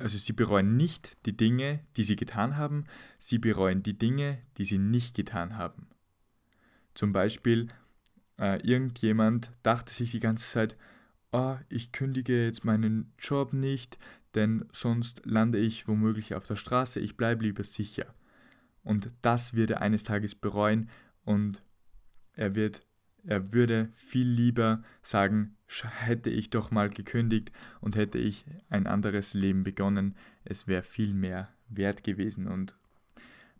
also 0.00 0.18
sie 0.18 0.32
bereuen 0.32 0.76
nicht 0.76 1.16
die 1.26 1.36
Dinge, 1.36 1.80
die 1.96 2.04
sie 2.04 2.16
getan 2.16 2.56
haben, 2.56 2.84
sie 3.18 3.38
bereuen 3.38 3.82
die 3.82 3.96
Dinge, 3.96 4.38
die 4.58 4.64
sie 4.64 4.78
nicht 4.78 5.14
getan 5.14 5.56
haben. 5.56 5.88
Zum 6.94 7.12
Beispiel, 7.12 7.68
äh, 8.38 8.60
irgendjemand 8.66 9.52
dachte 9.62 9.92
sich 9.92 10.10
die 10.10 10.20
ganze 10.20 10.50
Zeit, 10.50 10.76
oh, 11.32 11.56
ich 11.68 11.92
kündige 11.92 12.44
jetzt 12.46 12.64
meinen 12.64 13.12
Job 13.18 13.52
nicht, 13.52 13.98
denn 14.34 14.64
sonst 14.72 15.22
lande 15.24 15.58
ich 15.58 15.88
womöglich 15.88 16.34
auf 16.34 16.46
der 16.46 16.56
Straße, 16.56 17.00
ich 17.00 17.16
bleibe 17.16 17.44
lieber 17.44 17.64
sicher. 17.64 18.14
Und 18.82 19.10
das 19.22 19.54
wird 19.54 19.70
er 19.70 19.82
eines 19.82 20.04
Tages 20.04 20.34
bereuen 20.34 20.88
und 21.24 21.62
er 22.34 22.54
wird 22.54 22.82
er 23.24 23.52
würde 23.52 23.88
viel 23.92 24.26
lieber 24.26 24.82
sagen, 25.02 25.56
hätte 25.82 26.30
ich 26.30 26.50
doch 26.50 26.70
mal 26.70 26.90
gekündigt 26.90 27.52
und 27.80 27.96
hätte 27.96 28.18
ich 28.18 28.44
ein 28.68 28.86
anderes 28.86 29.34
Leben 29.34 29.62
begonnen, 29.62 30.14
es 30.44 30.66
wäre 30.66 30.82
viel 30.82 31.14
mehr 31.14 31.48
wert 31.68 32.04
gewesen 32.04 32.46
und 32.46 32.76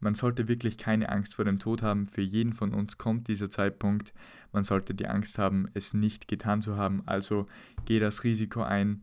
man 0.01 0.15
sollte 0.15 0.49
wirklich 0.49 0.79
keine 0.79 1.11
Angst 1.11 1.35
vor 1.35 1.45
dem 1.45 1.59
Tod 1.59 1.83
haben. 1.83 2.07
Für 2.07 2.23
jeden 2.23 2.55
von 2.55 2.73
uns 2.73 2.97
kommt 2.97 3.29
dieser 3.29 3.51
Zeitpunkt. 3.51 4.15
Man 4.51 4.65
sollte 4.65 4.95
die 4.95 5.07
Angst 5.07 5.39
haben, 5.39 5.69
es 5.75 5.93
nicht 5.93 6.27
getan 6.27 6.63
zu 6.63 6.77
haben. 6.77 7.03
Also 7.05 7.47
geh 7.85 7.99
das 7.99 8.25
Risiko 8.25 8.63
ein. 8.63 9.03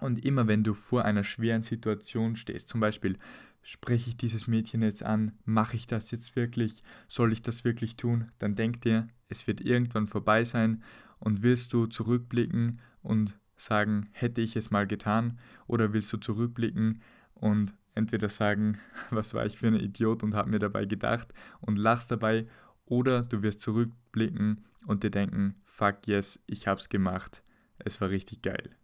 Und 0.00 0.24
immer 0.24 0.46
wenn 0.46 0.62
du 0.62 0.72
vor 0.72 1.04
einer 1.04 1.24
schweren 1.24 1.62
Situation 1.62 2.36
stehst, 2.36 2.68
zum 2.68 2.80
Beispiel 2.80 3.18
spreche 3.64 4.10
ich 4.10 4.16
dieses 4.18 4.46
Mädchen 4.46 4.82
jetzt 4.82 5.02
an, 5.02 5.32
mache 5.46 5.76
ich 5.76 5.86
das 5.86 6.10
jetzt 6.10 6.36
wirklich, 6.36 6.82
soll 7.08 7.32
ich 7.32 7.40
das 7.40 7.64
wirklich 7.64 7.96
tun, 7.96 8.30
dann 8.38 8.54
denk 8.54 8.82
dir, 8.82 9.08
es 9.28 9.46
wird 9.46 9.62
irgendwann 9.62 10.06
vorbei 10.06 10.44
sein. 10.44 10.82
Und 11.18 11.42
willst 11.42 11.72
du 11.72 11.86
zurückblicken 11.86 12.78
und 13.00 13.38
sagen, 13.56 14.06
hätte 14.12 14.42
ich 14.42 14.56
es 14.56 14.70
mal 14.70 14.86
getan, 14.86 15.38
oder 15.66 15.94
willst 15.94 16.12
du 16.12 16.18
zurückblicken 16.18 17.00
und 17.32 17.74
entweder 17.94 18.28
sagen, 18.28 18.76
was 19.10 19.32
war 19.32 19.46
ich 19.46 19.56
für 19.56 19.68
ein 19.68 19.74
Idiot 19.80 20.22
und 20.22 20.34
habe 20.34 20.50
mir 20.50 20.58
dabei 20.58 20.84
gedacht 20.84 21.32
und 21.60 21.76
lachst 21.76 22.10
dabei, 22.10 22.46
oder 22.84 23.22
du 23.22 23.40
wirst 23.40 23.62
zurückblicken 23.62 24.60
und 24.86 25.02
dir 25.02 25.10
denken, 25.10 25.54
fuck 25.64 26.06
yes, 26.06 26.38
ich 26.46 26.68
hab's 26.68 26.90
gemacht, 26.90 27.42
es 27.78 27.98
war 28.02 28.10
richtig 28.10 28.42
geil. 28.42 28.76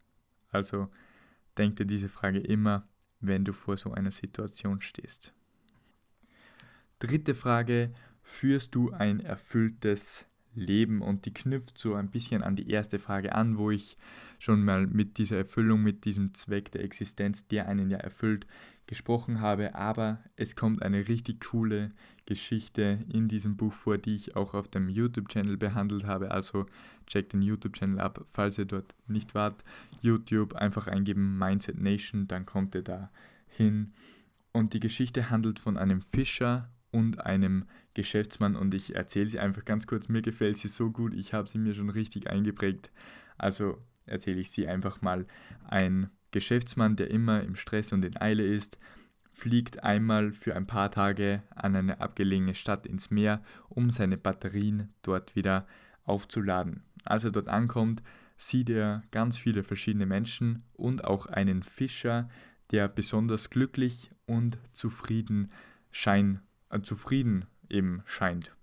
Also 0.49 0.89
denk 1.59 1.77
dir 1.77 1.85
diese 1.85 2.09
Frage 2.09 2.39
immer 2.39 2.89
wenn 3.21 3.45
du 3.45 3.53
vor 3.53 3.77
so 3.77 3.93
einer 3.93 4.11
Situation 4.11 4.81
stehst. 4.81 5.33
Dritte 6.99 7.35
Frage, 7.35 7.93
führst 8.23 8.75
du 8.75 8.91
ein 8.91 9.21
erfülltes 9.21 10.27
Leben? 10.55 11.01
Und 11.01 11.25
die 11.25 11.33
knüpft 11.33 11.79
so 11.79 11.95
ein 11.95 12.11
bisschen 12.11 12.43
an 12.43 12.57
die 12.57 12.71
erste 12.71 12.99
Frage 12.99 13.35
an, 13.35 13.57
wo 13.59 13.71
ich 13.71 13.97
schon 14.39 14.65
mal 14.65 14.87
mit 14.87 15.19
dieser 15.19 15.39
Erfüllung, 15.39 15.83
mit 15.83 16.05
diesem 16.05 16.35
Zweck 16.35 16.71
der 16.73 16.83
Existenz, 16.83 17.47
der 17.47 17.69
einen 17.69 17.91
ja 17.91 17.99
erfüllt, 17.99 18.47
gesprochen 18.91 19.41
habe. 19.41 19.75
Aber 19.75 20.19
es 20.37 20.55
kommt 20.57 20.83
eine 20.83 21.09
richtig 21.09 21.41
coole 21.41 21.93
Geschichte 22.27 22.99
in 23.09 23.29
diesem 23.29 23.57
Buch 23.57 23.73
vor, 23.73 23.97
die 23.97 24.15
ich 24.15 24.37
auch 24.37 24.53
auf 24.53 24.69
dem 24.69 24.89
YouTube-Channel 24.89 25.57
behandelt 25.57 26.05
habe. 26.05 26.33
Also 26.33 26.67
checkt 27.07 27.33
den 27.33 27.41
YouTube-Channel 27.41 28.01
ab, 28.01 28.25
falls 28.31 28.59
ihr 28.59 28.67
dort 28.67 28.95
nicht 29.07 29.35
wart. 29.35 29.65
YouTube 30.03 30.55
einfach 30.55 30.89
eingeben 30.89 31.39
Mindset 31.39 31.81
Nation, 31.81 32.29
dann 32.29 32.45
kommt 32.45 32.75
ihr 32.75 32.83
da 32.83 33.11
hin. 33.47 33.93
Und 34.53 34.75
die 34.75 34.81
Geschichte 34.81 35.31
handelt 35.31 35.61
von 35.61 35.79
einem 35.79 36.03
Fischer 36.03 36.69
und 36.91 37.25
einem 37.25 37.67
Geschäftsmann 37.95 38.57
und 38.57 38.75
ich 38.75 38.97
erzähle 38.97 39.27
sie 39.27 39.39
einfach 39.39 39.65
ganz 39.65 39.87
kurz. 39.87 40.09
Mir 40.09 40.23
gefällt 40.23 40.59
sie 40.59 40.69
so 40.69 40.91
gut, 40.91 41.15
ich 41.15 41.33
habe 41.33 41.49
sie 41.49 41.59
mir 41.59 41.75
schon 41.75 41.91
richtig 41.91 42.29
eingeprägt. 42.29 42.91
Also 43.39 43.79
erzähle 44.07 44.41
ich 44.41 44.51
sie 44.51 44.67
einfach 44.67 45.01
mal. 45.01 45.27
Ein 45.69 46.11
Geschäftsmann, 46.31 46.97
der 46.97 47.11
immer 47.11 47.43
im 47.43 47.57
Stress 47.57 47.93
und 47.93 48.05
in 48.05 48.21
Eile 48.21 48.45
ist, 48.45 48.79
fliegt 49.33 49.83
einmal 49.85 50.33
für 50.33 50.57
ein 50.57 50.67
paar 50.67 50.91
Tage 50.91 51.43
an 51.55 51.77
eine 51.77 52.01
abgelegene 52.01 52.55
Stadt 52.55 52.87
ins 52.87 53.11
Meer, 53.11 53.43
um 53.69 53.91
seine 53.91 54.17
Batterien 54.17 54.93
dort 55.03 55.37
wieder 55.37 55.67
aufzuladen. 56.05 56.83
Als 57.05 57.25
er 57.25 57.31
dort 57.31 57.49
ankommt, 57.49 58.03
sieht 58.37 58.71
er 58.71 59.03
ganz 59.11 59.37
viele 59.37 59.63
verschiedene 59.63 60.07
Menschen 60.07 60.65
und 60.73 61.05
auch 61.05 61.27
einen 61.27 61.63
Fischer, 61.63 62.29
der 62.71 62.89
besonders 62.89 63.51
glücklich 63.51 64.11
und 64.27 64.59
zufrieden 64.73 65.51
schein, 65.91 66.41
äh, 66.71 66.81
zufrieden 66.81 67.47
eben 67.69 68.03
scheint. 68.07 68.55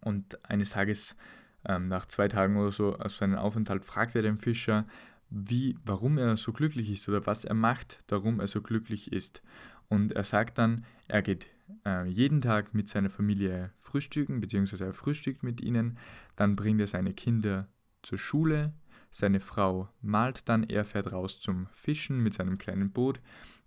Und 0.00 0.44
eines 0.48 0.70
Tages, 0.70 1.16
ähm, 1.64 1.88
nach 1.88 2.06
zwei 2.06 2.28
Tagen 2.28 2.56
oder 2.56 2.72
so, 2.72 2.98
auf 2.98 3.14
seinen 3.14 3.36
Aufenthalt, 3.36 3.84
fragt 3.84 4.14
er 4.16 4.22
den 4.22 4.38
Fischer, 4.38 4.86
wie, 5.32 5.76
warum 5.84 6.18
er 6.18 6.36
so 6.36 6.52
glücklich 6.52 6.90
ist 6.90 7.08
oder 7.08 7.26
was 7.26 7.44
er 7.44 7.54
macht, 7.54 8.04
darum 8.06 8.38
er 8.38 8.46
so 8.46 8.60
glücklich 8.60 9.12
ist. 9.12 9.42
Und 9.88 10.12
er 10.12 10.24
sagt 10.24 10.58
dann, 10.58 10.84
er 11.08 11.22
geht 11.22 11.48
äh, 11.86 12.06
jeden 12.06 12.40
Tag 12.40 12.74
mit 12.74 12.88
seiner 12.88 13.10
Familie 13.10 13.72
frühstücken, 13.78 14.40
beziehungsweise 14.40 14.84
er 14.84 14.92
frühstückt 14.92 15.42
mit 15.42 15.60
ihnen, 15.60 15.98
dann 16.36 16.54
bringt 16.54 16.80
er 16.80 16.86
seine 16.86 17.14
Kinder 17.14 17.68
zur 18.02 18.18
Schule, 18.18 18.74
seine 19.10 19.40
Frau 19.40 19.88
malt 20.00 20.48
dann, 20.48 20.64
er 20.64 20.84
fährt 20.84 21.12
raus 21.12 21.40
zum 21.40 21.66
Fischen 21.72 22.22
mit 22.22 22.34
seinem 22.34 22.58
kleinen 22.58 22.90
Boot, 22.90 23.20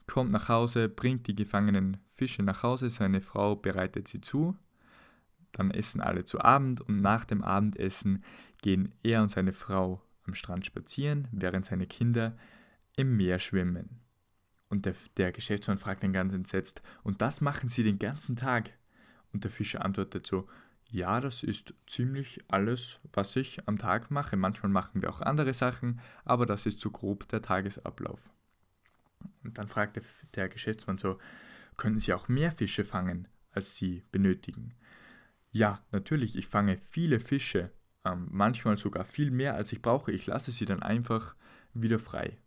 kommt 0.07 0.31
nach 0.31 0.50
Hause, 0.50 0.88
bringt 0.89 1.27
die 1.27 1.36
gefangenen 1.36 1.98
Fische 2.12 2.43
nach 2.43 2.63
Hause, 2.63 2.89
seine 2.89 3.22
Frau 3.22 3.55
bereitet 3.55 4.07
sie 4.07 4.22
zu, 4.22 4.55
dann 5.51 5.72
essen 5.72 6.01
alle 6.01 6.25
zu 6.25 6.41
Abend 6.41 6.81
und 6.81 7.01
nach 7.01 7.25
dem 7.25 7.43
Abendessen 7.43 8.24
gehen 8.62 8.93
er 9.03 9.24
und 9.24 9.31
seine 9.31 9.53
Frau 9.53 10.01
am 10.25 10.36
Strand 10.36 10.65
spazieren, 10.65 11.27
während 11.32 11.65
seine 11.65 11.88
Kinder 11.88 12.38
im 12.96 13.17
Meer 13.17 13.39
schwimmen. 13.39 14.01
Und 14.70 14.86
der, 14.86 14.96
der 15.17 15.32
Geschäftsmann 15.32 15.77
fragt 15.77 16.03
dann 16.03 16.13
ganz 16.13 16.34
entsetzt, 16.34 16.82
und 17.03 17.22
das 17.22 17.41
machen 17.41 17.70
sie 17.70 17.84
den 17.84 18.00
ganzen 18.00 18.36
Tag? 18.36 18.72
Und 19.32 19.44
der 19.44 19.51
Fischer 19.51 19.84
antwortet 19.84 20.25
so, 20.25 20.48
ja, 20.89 21.20
das 21.20 21.44
ist 21.44 21.74
ziemlich 21.88 22.44
alles, 22.48 23.00
was 23.12 23.36
ich 23.36 23.67
am 23.67 23.77
Tag 23.77 24.12
mache. 24.12 24.38
Manchmal 24.38 24.72
machen 24.72 25.01
wir 25.01 25.10
auch 25.10 25.22
andere 25.22 25.53
Sachen, 25.53 26.00
aber 26.24 26.46
das 26.46 26.65
ist 26.65 26.79
so 26.79 26.91
grob 26.91 27.27
der 27.29 27.41
Tagesablauf. 27.41 28.29
Und 29.44 29.58
dann 29.58 29.67
fragte 29.67 30.01
der 30.36 30.48
Geschäftsmann 30.48 30.98
so, 30.98 31.20
können 31.77 32.00
Sie 32.00 32.13
auch 32.13 32.27
mehr 32.27 32.51
Fische 32.51 32.86
fangen? 32.86 33.27
als 33.55 33.75
sie 33.75 34.03
benötigen. 34.12 34.75
Ja, 35.51 35.82
natürlich, 35.91 36.36
ich 36.36 36.48
fange 36.48 36.77
viele 36.77 37.20
Fische, 37.20 37.72
ähm, 38.06 38.28
manchmal 38.32 38.78
sogar 38.78 39.04
viel 39.04 39.32
mehr 39.32 39.56
als 39.56 39.72
ich 39.72 39.82
brauche. 39.82 40.12
Ich 40.12 40.28
lasse 40.28 40.52
sie 40.52 40.66
dann 40.66 40.82
einfach 40.82 41.36
wieder 41.74 42.00
frei. 42.00 42.38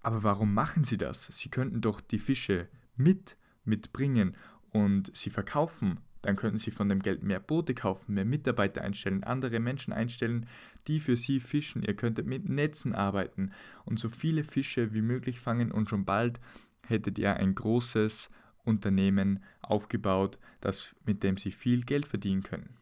Aber 0.00 0.22
warum 0.22 0.54
machen 0.54 0.84
sie 0.84 0.96
das? 0.96 1.26
Sie 1.26 1.50
könnten 1.50 1.80
doch 1.80 2.00
die 2.00 2.18
Fische 2.18 2.68
mit 2.96 3.36
mitbringen 3.64 4.36
und 4.70 5.14
sie 5.14 5.30
verkaufen. 5.30 6.00
Dann 6.22 6.36
könnten 6.36 6.58
sie 6.58 6.70
von 6.70 6.88
dem 6.88 7.00
Geld 7.00 7.22
mehr 7.22 7.38
Boote 7.38 7.74
kaufen, 7.74 8.14
mehr 8.14 8.24
Mitarbeiter 8.24 8.82
einstellen, 8.82 9.22
andere 9.22 9.60
Menschen 9.60 9.92
einstellen, 9.92 10.46
die 10.86 11.00
für 11.00 11.16
sie 11.16 11.38
fischen. 11.38 11.82
Ihr 11.82 11.94
könntet 11.94 12.26
mit 12.26 12.48
Netzen 12.48 12.94
arbeiten 12.94 13.52
und 13.84 14.00
so 14.00 14.08
viele 14.08 14.42
Fische 14.42 14.92
wie 14.94 15.02
möglich 15.02 15.38
fangen 15.38 15.70
und 15.70 15.88
schon 15.88 16.04
bald 16.04 16.40
hättet 16.86 17.18
ihr 17.18 17.36
ein 17.36 17.54
großes 17.54 18.28
Unternehmen 18.64 19.42
aufgebaut, 19.60 20.38
das, 20.60 20.96
mit 21.04 21.22
dem 21.22 21.36
sie 21.36 21.52
viel 21.52 21.82
Geld 21.82 22.06
verdienen 22.06 22.42
können. 22.42 22.76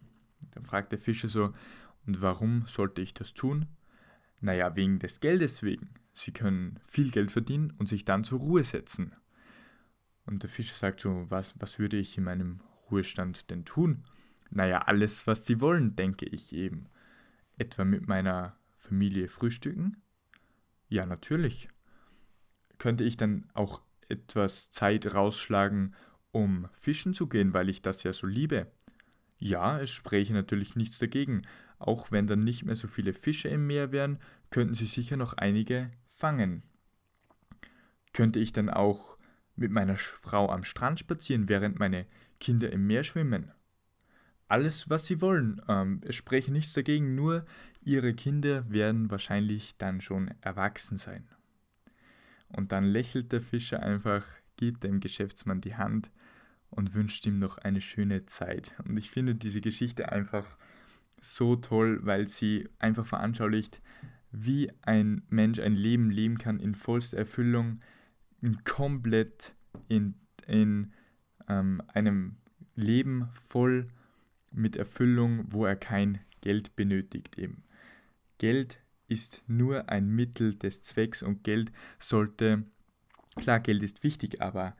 Dann 0.52 0.64
fragt 0.64 0.92
der 0.92 0.98
Fischer 0.98 1.28
so, 1.28 1.52
und 2.06 2.20
warum 2.20 2.66
sollte 2.66 3.02
ich 3.02 3.14
das 3.14 3.34
tun? 3.34 3.66
Naja, 4.40 4.76
wegen 4.76 4.98
des 4.98 5.20
Geldes 5.20 5.62
wegen. 5.62 5.90
Sie 6.14 6.32
können 6.32 6.78
viel 6.86 7.10
Geld 7.10 7.30
verdienen 7.30 7.72
und 7.78 7.88
sich 7.88 8.04
dann 8.04 8.24
zur 8.24 8.40
Ruhe 8.40 8.64
setzen. 8.64 9.14
Und 10.24 10.42
der 10.42 10.50
Fischer 10.50 10.76
sagt 10.76 11.00
so, 11.00 11.26
was, 11.28 11.54
was 11.60 11.78
würde 11.78 11.96
ich 11.96 12.16
in 12.18 12.24
meinem 12.24 12.60
Ruhestand 12.90 13.50
denn 13.50 13.64
tun? 13.64 14.04
Naja, 14.50 14.82
alles, 14.82 15.26
was 15.26 15.46
Sie 15.46 15.60
wollen, 15.60 15.96
denke 15.96 16.26
ich 16.26 16.52
eben. 16.52 16.86
Etwa 17.58 17.84
mit 17.84 18.06
meiner 18.06 18.56
Familie 18.76 19.28
frühstücken? 19.28 20.02
Ja, 20.88 21.06
natürlich. 21.06 21.68
Könnte 22.78 23.04
ich 23.04 23.16
dann 23.16 23.48
auch 23.54 23.82
etwas 24.08 24.70
Zeit 24.70 25.14
rausschlagen, 25.14 25.94
um 26.30 26.68
fischen 26.72 27.14
zu 27.14 27.28
gehen, 27.28 27.54
weil 27.54 27.68
ich 27.68 27.82
das 27.82 28.02
ja 28.02 28.12
so 28.12 28.26
liebe? 28.26 28.70
Ja, 29.38 29.80
es 29.80 29.90
spräche 29.90 30.32
natürlich 30.32 30.76
nichts 30.76 30.98
dagegen. 30.98 31.42
Auch 31.78 32.10
wenn 32.10 32.26
dann 32.26 32.44
nicht 32.44 32.64
mehr 32.64 32.76
so 32.76 32.88
viele 32.88 33.12
Fische 33.12 33.48
im 33.48 33.66
Meer 33.66 33.92
wären, 33.92 34.18
könnten 34.50 34.74
Sie 34.74 34.86
sicher 34.86 35.16
noch 35.16 35.34
einige 35.34 35.90
fangen. 36.14 36.62
Könnte 38.12 38.38
ich 38.38 38.52
dann 38.52 38.70
auch 38.70 39.18
mit 39.56 39.70
meiner 39.70 39.96
Frau 39.96 40.50
am 40.50 40.64
Strand 40.64 41.00
spazieren, 41.00 41.48
während 41.48 41.78
meine 41.78 42.06
Kinder 42.40 42.72
im 42.72 42.86
Meer 42.86 43.04
schwimmen? 43.04 43.52
Alles, 44.48 44.88
was 44.88 45.06
sie 45.06 45.20
wollen. 45.20 45.60
Ähm, 45.68 46.00
es 46.04 46.14
spreche 46.14 46.52
nichts 46.52 46.72
dagegen, 46.72 47.14
nur 47.14 47.44
ihre 47.82 48.14
Kinder 48.14 48.70
werden 48.70 49.10
wahrscheinlich 49.10 49.76
dann 49.76 50.00
schon 50.00 50.30
erwachsen 50.40 50.98
sein. 50.98 51.28
Und 52.48 52.72
dann 52.72 52.84
lächelt 52.84 53.32
der 53.32 53.42
Fischer 53.42 53.82
einfach, 53.82 54.24
gibt 54.56 54.84
dem 54.84 55.00
Geschäftsmann 55.00 55.60
die 55.60 55.74
Hand 55.74 56.12
und 56.70 56.94
wünscht 56.94 57.26
ihm 57.26 57.38
noch 57.38 57.58
eine 57.58 57.80
schöne 57.80 58.26
Zeit. 58.26 58.76
Und 58.84 58.96
ich 58.96 59.10
finde 59.10 59.34
diese 59.34 59.60
Geschichte 59.60 60.12
einfach 60.12 60.56
so 61.20 61.56
toll, 61.56 62.00
weil 62.02 62.28
sie 62.28 62.68
einfach 62.78 63.06
veranschaulicht, 63.06 63.80
wie 64.32 64.70
ein 64.82 65.22
Mensch 65.28 65.58
ein 65.58 65.74
Leben 65.74 66.10
leben 66.10 66.38
kann 66.38 66.60
in 66.60 66.74
vollster 66.74 67.18
Erfüllung, 67.18 67.80
in 68.42 68.64
komplett 68.64 69.54
in, 69.88 70.14
in 70.46 70.92
ähm, 71.48 71.82
einem 71.88 72.36
Leben 72.74 73.28
voll 73.32 73.88
mit 74.52 74.76
Erfüllung, 74.76 75.44
wo 75.50 75.64
er 75.64 75.76
kein 75.76 76.20
Geld 76.40 76.76
benötigt 76.76 77.38
eben. 77.38 77.64
Geld 78.38 78.78
ist 79.08 79.42
nur 79.46 79.88
ein 79.88 80.08
Mittel 80.08 80.54
des 80.54 80.82
Zwecks 80.82 81.22
und 81.22 81.44
Geld 81.44 81.72
sollte, 81.98 82.64
klar, 83.36 83.60
Geld 83.60 83.82
ist 83.82 84.02
wichtig, 84.02 84.42
aber 84.42 84.76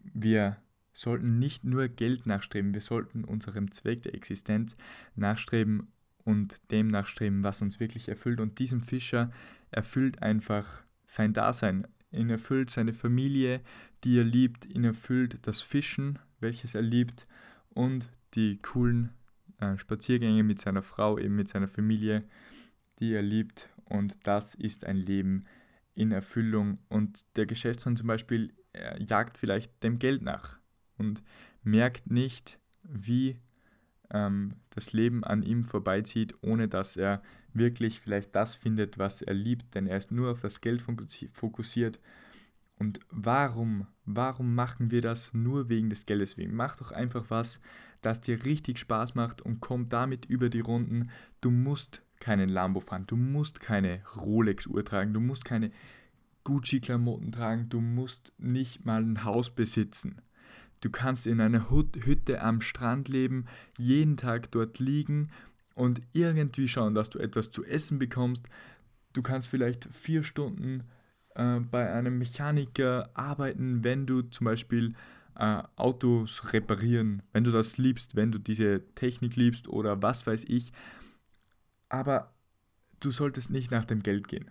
wir 0.00 0.58
sollten 0.92 1.38
nicht 1.38 1.64
nur 1.64 1.88
Geld 1.88 2.26
nachstreben, 2.26 2.74
wir 2.74 2.80
sollten 2.80 3.24
unserem 3.24 3.70
Zweck 3.70 4.02
der 4.02 4.14
Existenz 4.14 4.76
nachstreben 5.14 5.88
und 6.24 6.60
dem 6.70 6.88
nachstreben, 6.88 7.42
was 7.42 7.62
uns 7.62 7.80
wirklich 7.80 8.08
erfüllt. 8.08 8.40
Und 8.40 8.58
diesem 8.58 8.82
Fischer 8.82 9.30
erfüllt 9.70 10.22
einfach 10.22 10.82
sein 11.06 11.32
Dasein. 11.32 11.86
Ihn 12.12 12.30
erfüllt 12.30 12.70
seine 12.70 12.92
Familie, 12.92 13.60
die 14.04 14.18
er 14.18 14.24
liebt. 14.24 14.66
Ihn 14.66 14.84
erfüllt 14.84 15.46
das 15.46 15.62
Fischen, 15.62 16.18
welches 16.40 16.74
er 16.74 16.82
liebt. 16.82 17.26
Und 17.70 18.08
die 18.34 18.58
coolen 18.60 19.10
äh, 19.58 19.76
Spaziergänge 19.78 20.42
mit 20.42 20.60
seiner 20.60 20.82
Frau, 20.82 21.18
eben 21.18 21.34
mit 21.34 21.48
seiner 21.48 21.68
Familie, 21.68 22.24
die 23.00 23.14
er 23.14 23.22
liebt. 23.22 23.68
Und 23.84 24.26
das 24.26 24.54
ist 24.54 24.84
ein 24.84 24.96
Leben 24.96 25.44
in 25.94 26.12
Erfüllung. 26.12 26.78
Und 26.88 27.24
der 27.36 27.46
Geschäftsmann 27.46 27.96
zum 27.96 28.06
Beispiel 28.06 28.52
jagt 28.98 29.38
vielleicht 29.38 29.82
dem 29.82 29.98
Geld 29.98 30.22
nach 30.22 30.58
und 30.98 31.22
merkt 31.62 32.10
nicht, 32.10 32.58
wie 32.82 33.38
ähm, 34.10 34.54
das 34.70 34.92
Leben 34.92 35.24
an 35.24 35.42
ihm 35.42 35.64
vorbeizieht, 35.64 36.34
ohne 36.42 36.68
dass 36.68 36.96
er 36.96 37.22
wirklich 37.52 38.00
vielleicht 38.00 38.34
das 38.34 38.54
findet, 38.54 38.98
was 38.98 39.22
er 39.22 39.34
liebt, 39.34 39.74
denn 39.74 39.86
er 39.86 39.98
ist 39.98 40.12
nur 40.12 40.30
auf 40.30 40.40
das 40.40 40.60
Geld 40.60 40.82
fokussiert. 41.32 42.00
Und 42.78 43.00
warum, 43.10 43.86
warum 44.04 44.54
machen 44.54 44.90
wir 44.90 45.02
das 45.02 45.32
nur 45.34 45.68
wegen 45.68 45.90
des 45.90 46.06
Geldes 46.06 46.36
wegen? 46.36 46.54
Mach 46.54 46.76
doch 46.76 46.90
einfach 46.90 47.26
was, 47.28 47.60
das 48.00 48.20
dir 48.20 48.44
richtig 48.44 48.78
Spaß 48.78 49.14
macht 49.14 49.40
und 49.40 49.60
komm 49.60 49.88
damit 49.88 50.26
über 50.26 50.48
die 50.48 50.60
Runden. 50.60 51.10
Du 51.40 51.50
musst 51.50 52.02
keinen 52.18 52.48
Lambo 52.48 52.80
fahren, 52.80 53.06
du 53.06 53.16
musst 53.16 53.60
keine 53.60 54.02
Rolex-Uhr 54.16 54.84
tragen, 54.84 55.12
du 55.12 55.20
musst 55.20 55.44
keine 55.44 55.70
Gucci-Klamotten 56.44 57.32
tragen, 57.32 57.68
du 57.68 57.80
musst 57.80 58.32
nicht 58.38 58.84
mal 58.84 59.02
ein 59.02 59.24
Haus 59.24 59.50
besitzen. 59.50 60.20
Du 60.82 60.90
kannst 60.90 61.26
in 61.26 61.40
einer 61.40 61.70
Hütte 61.70 62.42
am 62.42 62.60
Strand 62.60 63.08
leben, 63.08 63.46
jeden 63.78 64.16
Tag 64.16 64.50
dort 64.50 64.80
liegen 64.80 65.30
und 65.74 66.02
irgendwie 66.12 66.68
schauen, 66.68 66.94
dass 66.94 67.08
du 67.08 67.20
etwas 67.20 67.50
zu 67.50 67.64
essen 67.64 67.98
bekommst. 67.98 68.48
Du 69.12 69.22
kannst 69.22 69.46
vielleicht 69.46 69.88
vier 69.92 70.24
Stunden 70.24 70.82
äh, 71.36 71.60
bei 71.60 71.92
einem 71.92 72.18
Mechaniker 72.18 73.10
arbeiten, 73.14 73.84
wenn 73.84 74.06
du 74.06 74.22
zum 74.22 74.46
Beispiel 74.46 74.94
äh, 75.36 75.62
Autos 75.76 76.52
reparieren, 76.52 77.22
wenn 77.32 77.44
du 77.44 77.52
das 77.52 77.78
liebst, 77.78 78.16
wenn 78.16 78.32
du 78.32 78.38
diese 78.38 78.82
Technik 78.96 79.36
liebst 79.36 79.68
oder 79.68 80.02
was 80.02 80.26
weiß 80.26 80.44
ich. 80.48 80.72
Aber 81.88 82.34
du 82.98 83.12
solltest 83.12 83.50
nicht 83.50 83.70
nach 83.70 83.84
dem 83.84 84.02
Geld 84.02 84.26
gehen. 84.26 84.50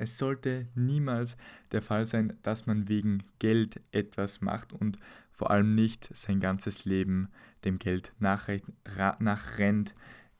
Es 0.00 0.16
sollte 0.16 0.66
niemals 0.74 1.36
der 1.72 1.82
Fall 1.82 2.06
sein, 2.06 2.32
dass 2.42 2.66
man 2.66 2.88
wegen 2.88 3.22
Geld 3.38 3.82
etwas 3.92 4.40
macht 4.40 4.72
und 4.72 4.98
vor 5.30 5.50
allem 5.50 5.74
nicht 5.74 6.08
sein 6.16 6.40
ganzes 6.40 6.86
Leben 6.86 7.28
dem 7.66 7.78
Geld 7.78 8.14
nachrennt. 8.18 9.94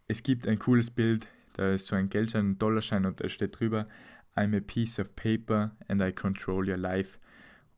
Es 0.08 0.22
gibt 0.22 0.48
ein 0.48 0.58
cooles 0.58 0.90
Bild, 0.90 1.28
da 1.52 1.74
ist 1.74 1.88
so 1.88 1.94
ein 1.94 2.08
Geldschein, 2.08 2.52
ein 2.52 2.58
Dollarschein 2.58 3.04
und 3.04 3.20
da 3.20 3.28
steht 3.28 3.60
drüber, 3.60 3.86
I'm 4.34 4.56
a 4.56 4.60
piece 4.60 4.98
of 4.98 5.14
paper 5.14 5.72
and 5.88 6.00
I 6.00 6.10
control 6.10 6.66
your 6.66 6.78
life. 6.78 7.18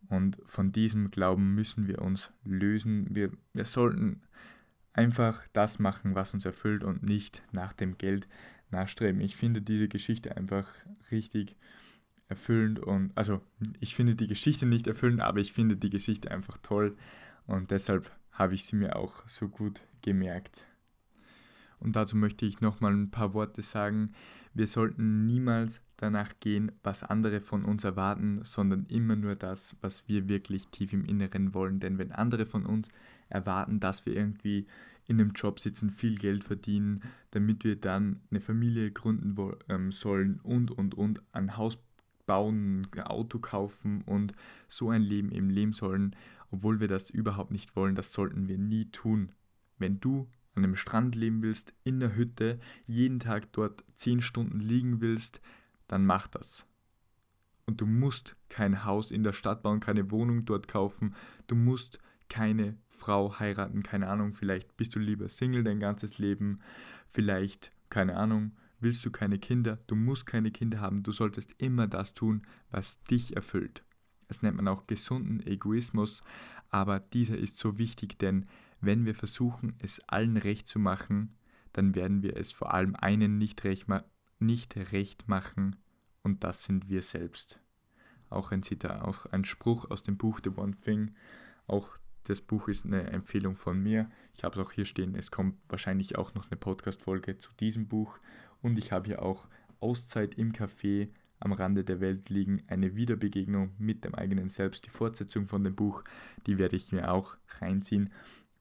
Und 0.09 0.38
von 0.45 0.71
diesem 0.71 1.11
Glauben 1.11 1.57
müssen 1.57 1.88
wir 1.88 2.01
uns 2.01 2.31
lösen. 2.45 3.09
Wir, 3.11 3.33
wir 3.55 3.64
sollten 3.64 4.23
einfach 4.92 5.49
das 5.53 5.81
machen, 5.81 6.14
was 6.14 6.33
uns 6.33 6.45
erfüllt 6.45 6.85
und 6.85 7.03
nicht 7.03 7.42
nach 7.51 7.73
dem 7.73 7.99
Geld 7.99 8.29
nachstreben. 8.72 9.20
Ich 9.20 9.37
finde 9.37 9.62
diese 9.62 9.88
Geschichte 9.88 10.37
einfach 10.37 10.68
richtig 11.11 11.56
erfüllend 12.28 12.80
und 12.80 13.12
also 13.14 13.42
ich 13.80 13.94
finde 13.94 14.14
die 14.14 14.26
Geschichte 14.26 14.66
nicht 14.66 14.87
erfüllend, 14.87 15.20
aber 15.20 15.40
ich 15.40 15.52
finde 15.52 15.76
die 15.76 15.90
Geschichte 15.90 16.30
einfach 16.30 16.58
toll 16.58 16.96
und 17.46 17.70
deshalb 17.70 18.11
habe 18.32 18.54
ich 18.54 18.64
sie 18.64 18.76
mir 18.76 18.96
auch 18.96 19.26
so 19.28 19.48
gut 19.48 19.82
gemerkt. 20.00 20.64
Und 21.78 21.96
dazu 21.96 22.16
möchte 22.16 22.46
ich 22.46 22.61
nochmal 22.61 22.92
ein 22.92 23.11
paar 23.11 23.35
Worte 23.35 23.61
sagen. 23.61 24.12
Wir 24.54 24.68
sollten 24.68 25.26
niemals 25.26 25.80
danach 25.96 26.30
gehen, 26.38 26.70
was 26.82 27.02
andere 27.02 27.40
von 27.40 27.64
uns 27.64 27.82
erwarten, 27.82 28.40
sondern 28.44 28.87
immer 28.88 29.16
nur 29.16 29.35
das, 29.35 29.76
was 29.80 30.06
wir 30.06 30.28
wirklich 30.28 30.68
tief 30.68 30.92
im 30.92 31.04
Inneren 31.04 31.54
wollen. 31.54 31.80
Denn 31.80 31.98
wenn 31.98 32.12
andere 32.12 32.46
von 32.46 32.66
uns 32.66 32.88
erwarten, 33.28 33.80
dass 33.80 34.06
wir 34.06 34.14
irgendwie 34.14 34.66
in 35.06 35.20
einem 35.20 35.32
Job 35.32 35.60
sitzen, 35.60 35.90
viel 35.90 36.16
Geld 36.16 36.44
verdienen, 36.44 37.02
damit 37.30 37.64
wir 37.64 37.76
dann 37.76 38.20
eine 38.30 38.40
Familie 38.40 38.90
gründen 38.90 39.36
ähm, 39.68 39.92
sollen 39.92 40.40
und, 40.40 40.70
und, 40.70 40.94
und, 40.94 41.22
ein 41.32 41.56
Haus 41.56 41.78
bauen, 42.26 42.86
ein 42.92 43.00
Auto 43.02 43.38
kaufen 43.38 44.02
und 44.02 44.32
so 44.68 44.90
ein 44.90 45.02
Leben 45.02 45.32
eben 45.32 45.50
leben 45.50 45.72
sollen, 45.72 46.14
obwohl 46.50 46.80
wir 46.80 46.88
das 46.88 47.10
überhaupt 47.10 47.50
nicht 47.50 47.74
wollen, 47.76 47.94
das 47.94 48.12
sollten 48.12 48.48
wir 48.48 48.58
nie 48.58 48.90
tun. 48.90 49.32
Wenn 49.78 49.98
du 50.00 50.28
an 50.54 50.64
einem 50.64 50.76
Strand 50.76 51.16
leben 51.16 51.42
willst, 51.42 51.74
in 51.82 51.98
der 51.98 52.14
Hütte, 52.14 52.60
jeden 52.86 53.18
Tag 53.18 53.52
dort 53.52 53.84
10 53.94 54.20
Stunden 54.20 54.60
liegen 54.60 55.00
willst, 55.00 55.40
dann 55.88 56.04
mach 56.04 56.28
das. 56.28 56.66
Und 57.66 57.80
du 57.80 57.86
musst 57.86 58.36
kein 58.48 58.84
Haus 58.84 59.10
in 59.10 59.22
der 59.22 59.32
Stadt 59.32 59.62
bauen, 59.62 59.80
keine 59.80 60.10
Wohnung 60.10 60.44
dort 60.44 60.68
kaufen, 60.68 61.14
du 61.46 61.54
musst 61.54 61.98
keine 62.28 62.76
Frau 62.92 63.38
heiraten, 63.38 63.83
keine 63.83 64.09
Ahnung, 64.09 64.33
vielleicht 64.33 64.76
bist 64.76 64.94
du 64.94 64.98
lieber 64.98 65.28
Single 65.28 65.64
dein 65.64 65.81
ganzes 65.81 66.18
Leben, 66.18 66.61
vielleicht, 67.09 67.72
keine 67.90 68.16
Ahnung, 68.16 68.52
willst 68.81 69.05
du 69.05 69.11
keine 69.11 69.38
Kinder, 69.38 69.78
du 69.87 69.94
musst 69.94 70.26
keine 70.26 70.50
Kinder 70.50 70.81
haben, 70.81 71.02
du 71.02 71.12
solltest 71.12 71.55
immer 71.59 71.87
das 71.87 72.14
tun, 72.14 72.42
was 72.70 73.02
dich 73.05 73.37
erfüllt. 73.37 73.83
Es 74.28 74.42
nennt 74.42 74.57
man 74.57 74.68
auch 74.68 74.87
gesunden 74.87 75.44
Egoismus, 75.46 76.22
aber 76.70 77.00
dieser 77.00 77.37
ist 77.37 77.59
so 77.59 77.78
wichtig, 77.78 78.18
denn 78.18 78.46
wenn 78.81 79.05
wir 79.05 79.14
versuchen, 79.14 79.74
es 79.81 80.00
allen 80.09 80.37
recht 80.37 80.68
zu 80.68 80.78
machen, 80.78 81.35
dann 81.72 81.94
werden 81.94 82.22
wir 82.22 82.37
es 82.37 82.52
vor 82.52 82.74
allem 82.74 82.96
einen 82.96 83.38
nicht 83.38 83.64
recht, 83.64 83.87
nicht 84.38 84.76
recht 84.92 85.28
machen 85.28 85.76
und 86.22 86.44
das 86.44 86.64
sind 86.64 86.88
wir 86.88 87.02
selbst. 87.02 87.61
Auch 88.31 88.50
ein 88.50 88.62
Zitat, 88.62 89.02
auch 89.02 89.26
ein 89.26 89.44
Spruch 89.44 89.90
aus 89.90 90.02
dem 90.02 90.16
Buch 90.16 90.40
The 90.42 90.50
One 90.50 90.74
Thing. 90.74 91.14
Auch 91.66 91.98
das 92.24 92.40
Buch 92.40 92.68
ist 92.68 92.87
eine 92.87 93.04
Empfehlung 93.11 93.56
von 93.56 93.82
mir. 93.82 94.11
Ich 94.35 94.44
habe 94.44 94.58
es 94.58 94.66
auch 94.66 94.72
hier 94.72 94.85
stehen. 94.85 95.14
Es 95.14 95.30
kommt 95.30 95.56
wahrscheinlich 95.68 96.16
auch 96.16 96.35
noch 96.35 96.50
eine 96.50 96.56
Podcast-Folge 96.56 97.38
zu 97.38 97.50
diesem 97.58 97.88
Buch. 97.88 98.18
Und 98.61 98.78
ich 98.78 98.92
habe 98.92 99.06
hier 99.06 99.22
auch 99.22 99.48
Auszeit 99.80 100.35
im 100.35 100.52
Café 100.52 101.08
am 101.40 101.52
Rande 101.52 101.82
der 101.82 102.00
Welt 102.00 102.30
liegen, 102.30 102.62
eine 102.68 102.94
Wiederbegegnung 102.94 103.72
mit 103.76 104.04
dem 104.04 104.14
eigenen 104.14 104.48
Selbst, 104.48 104.87
die 104.87 104.90
Fortsetzung 104.90 105.48
von 105.48 105.64
dem 105.64 105.74
Buch, 105.74 106.04
die 106.46 106.56
werde 106.56 106.76
ich 106.76 106.92
mir 106.92 107.11
auch 107.11 107.37
reinziehen. 107.61 108.11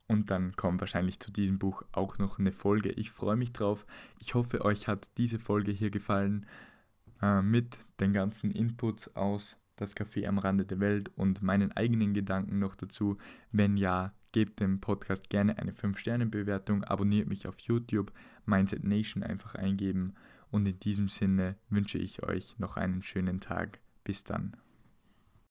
Und 0.07 0.31
dann 0.31 0.55
kommt 0.55 0.81
wahrscheinlich 0.81 1.19
zu 1.19 1.31
diesem 1.31 1.59
Buch 1.59 1.83
auch 1.91 2.17
noch 2.17 2.39
eine 2.39 2.51
Folge. 2.51 2.89
Ich 2.89 3.11
freue 3.11 3.37
mich 3.37 3.53
drauf. 3.53 3.85
Ich 4.19 4.33
hoffe, 4.33 4.65
euch 4.65 4.87
hat 4.87 5.11
diese 5.17 5.39
Folge 5.39 5.71
hier 5.71 5.91
gefallen 5.91 6.47
äh, 7.21 7.41
mit 7.41 7.77
den 7.99 8.11
ganzen 8.11 8.51
Inputs 8.51 9.15
aus 9.15 9.57
das 9.81 9.95
Café 9.95 10.27
am 10.27 10.37
Rande 10.37 10.65
der 10.65 10.79
Welt 10.79 11.11
und 11.15 11.41
meinen 11.41 11.71
eigenen 11.71 12.13
Gedanken 12.13 12.59
noch 12.59 12.75
dazu. 12.75 13.17
Wenn 13.51 13.77
ja, 13.77 14.13
gebt 14.31 14.59
dem 14.59 14.79
Podcast 14.79 15.29
gerne 15.29 15.57
eine 15.57 15.71
5-Sterne-Bewertung, 15.71 16.83
abonniert 16.83 17.27
mich 17.27 17.47
auf 17.47 17.59
YouTube, 17.59 18.13
Mindset 18.45 18.83
Nation 18.83 19.23
einfach 19.23 19.55
eingeben 19.55 20.13
und 20.51 20.65
in 20.65 20.79
diesem 20.79 21.09
Sinne 21.09 21.57
wünsche 21.69 21.97
ich 21.97 22.23
euch 22.23 22.57
noch 22.59 22.77
einen 22.77 23.01
schönen 23.01 23.39
Tag. 23.39 23.79
Bis 24.03 24.23
dann. 24.23 24.55